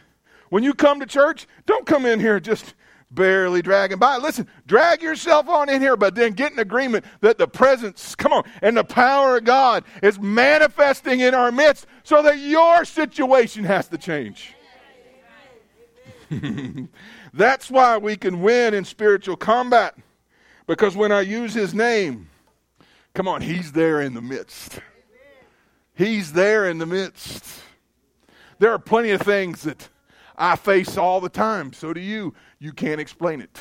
When 0.50 0.62
you 0.62 0.74
come 0.74 1.00
to 1.00 1.06
church, 1.06 1.46
don't 1.66 1.86
come 1.86 2.06
in 2.06 2.20
here 2.20 2.38
just 2.38 2.74
barely 3.10 3.62
dragging 3.62 3.98
by. 3.98 4.18
Listen, 4.18 4.46
drag 4.66 5.02
yourself 5.02 5.48
on 5.48 5.68
in 5.68 5.80
here, 5.80 5.96
but 5.96 6.14
then 6.14 6.32
get 6.32 6.52
an 6.52 6.58
agreement 6.58 7.04
that 7.20 7.38
the 7.38 7.48
presence, 7.48 8.14
come 8.14 8.32
on, 8.32 8.44
and 8.62 8.76
the 8.76 8.84
power 8.84 9.38
of 9.38 9.44
God 9.44 9.84
is 10.02 10.20
manifesting 10.20 11.20
in 11.20 11.34
our 11.34 11.50
midst 11.50 11.86
so 12.02 12.22
that 12.22 12.38
your 12.38 12.84
situation 12.84 13.64
has 13.64 13.88
to 13.88 13.98
change. 13.98 14.54
That's 17.34 17.70
why 17.70 17.98
we 17.98 18.16
can 18.16 18.40
win 18.40 18.74
in 18.74 18.84
spiritual 18.84 19.36
combat. 19.36 19.96
Because 20.66 20.96
when 20.96 21.12
I 21.12 21.20
use 21.20 21.54
his 21.54 21.74
name, 21.74 22.28
come 23.14 23.28
on, 23.28 23.42
he's 23.42 23.72
there 23.72 24.00
in 24.00 24.14
the 24.14 24.22
midst. 24.22 24.80
He's 25.94 26.32
there 26.32 26.68
in 26.68 26.78
the 26.78 26.86
midst. 26.86 27.44
There 28.58 28.72
are 28.72 28.78
plenty 28.78 29.10
of 29.10 29.20
things 29.20 29.62
that 29.62 29.88
I 30.36 30.56
face 30.56 30.96
all 30.96 31.20
the 31.20 31.28
time. 31.28 31.72
So 31.72 31.92
do 31.92 32.00
you. 32.00 32.34
You 32.58 32.72
can't 32.72 33.00
explain 33.00 33.40
it. 33.40 33.60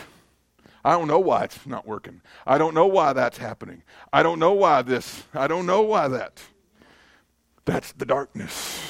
I 0.85 0.93
don't 0.93 1.07
know 1.07 1.19
why 1.19 1.43
it's 1.43 1.65
not 1.65 1.87
working. 1.87 2.21
I 2.45 2.57
don't 2.57 2.73
know 2.73 2.87
why 2.87 3.13
that's 3.13 3.37
happening. 3.37 3.83
I 4.11 4.23
don't 4.23 4.39
know 4.39 4.53
why 4.53 4.81
this. 4.81 5.23
I 5.33 5.47
don't 5.47 5.65
know 5.65 5.81
why 5.81 6.07
that. 6.09 6.41
That's 7.65 7.91
the 7.93 8.05
darkness. 8.05 8.81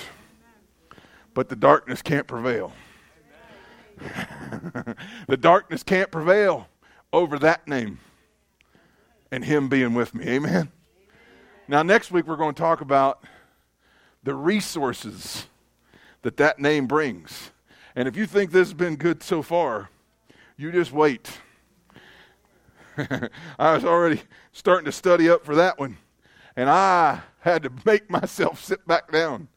But 1.34 1.49
the 1.49 1.56
darkness 1.56 2.02
can't 2.02 2.28
prevail. 2.28 2.73
the 5.28 5.38
darkness 5.38 5.84
can't 5.84 6.10
prevail 6.10 6.67
over 7.13 7.38
that 7.39 7.67
name 7.67 7.99
and 9.32 9.45
Him 9.45 9.69
being 9.69 9.93
with 9.93 10.13
me. 10.13 10.28
Amen. 10.28 10.71
Now, 11.67 11.84
next 11.84 12.12
week, 12.12 12.28
we're 12.28 12.36
going 12.36 12.56
to 12.56 12.62
talk 12.62 12.82
about 12.82 13.23
the 14.23 14.34
resources 14.34 15.45
that 16.23 16.38
that 16.38 16.60
name 16.60 16.88
brings. 16.88 17.52
And 17.95 18.08
if 18.08 18.17
you 18.17 18.26
think 18.26 18.52
this 18.52 18.67
has 18.69 18.73
been 18.73 18.95
good 18.95 19.23
so 19.23 19.41
far, 19.41 19.89
you 20.58 20.71
just 20.71 20.91
wait. 20.91 21.39
I 22.97 23.73
was 23.73 23.86
already 23.86 24.21
starting 24.52 24.86
to 24.86 24.91
study 24.91 25.30
up 25.30 25.45
for 25.45 25.56
that 25.56 25.80
one, 25.80 25.97
and 26.56 26.69
I 26.69 27.21
had 27.39 27.63
to 27.63 27.71
make 27.86 28.10
myself 28.10 28.63
sit 28.63 28.86
back 28.88 29.12
down 29.12 29.47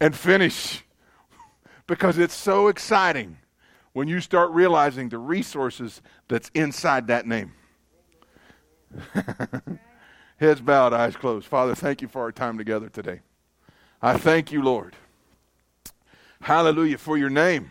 and 0.00 0.16
finish 0.16 0.84
because 1.86 2.18
it's 2.18 2.34
so 2.34 2.68
exciting 2.68 3.38
when 3.94 4.08
you 4.08 4.20
start 4.20 4.50
realizing 4.50 5.08
the 5.08 5.16
resources 5.18 6.02
that's 6.28 6.50
inside 6.52 7.06
that 7.06 7.26
name. 7.26 7.54
Heads 10.36 10.60
bowed, 10.60 10.92
eyes 10.92 11.16
closed. 11.16 11.46
Father, 11.46 11.74
thank 11.74 12.02
you 12.02 12.08
for 12.08 12.20
our 12.22 12.32
time 12.32 12.58
together 12.58 12.88
today. 12.88 13.20
I 14.02 14.18
thank 14.18 14.52
you, 14.52 14.62
Lord. 14.62 14.96
Hallelujah 16.42 16.98
for 16.98 17.16
your 17.16 17.30
name. 17.30 17.70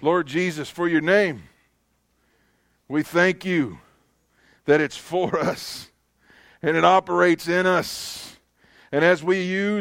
Lord 0.00 0.26
Jesus, 0.26 0.68
for 0.68 0.88
your 0.88 1.02
name. 1.02 1.44
We 2.88 3.02
thank 3.02 3.44
you 3.44 3.78
that 4.64 4.80
it's 4.80 4.96
for 4.96 5.38
us 5.38 5.90
and 6.62 6.76
it 6.76 6.84
operates 6.84 7.46
in 7.46 7.66
us. 7.66 8.36
And 8.90 9.04
as 9.04 9.22
we 9.22 9.42
use 9.42 9.72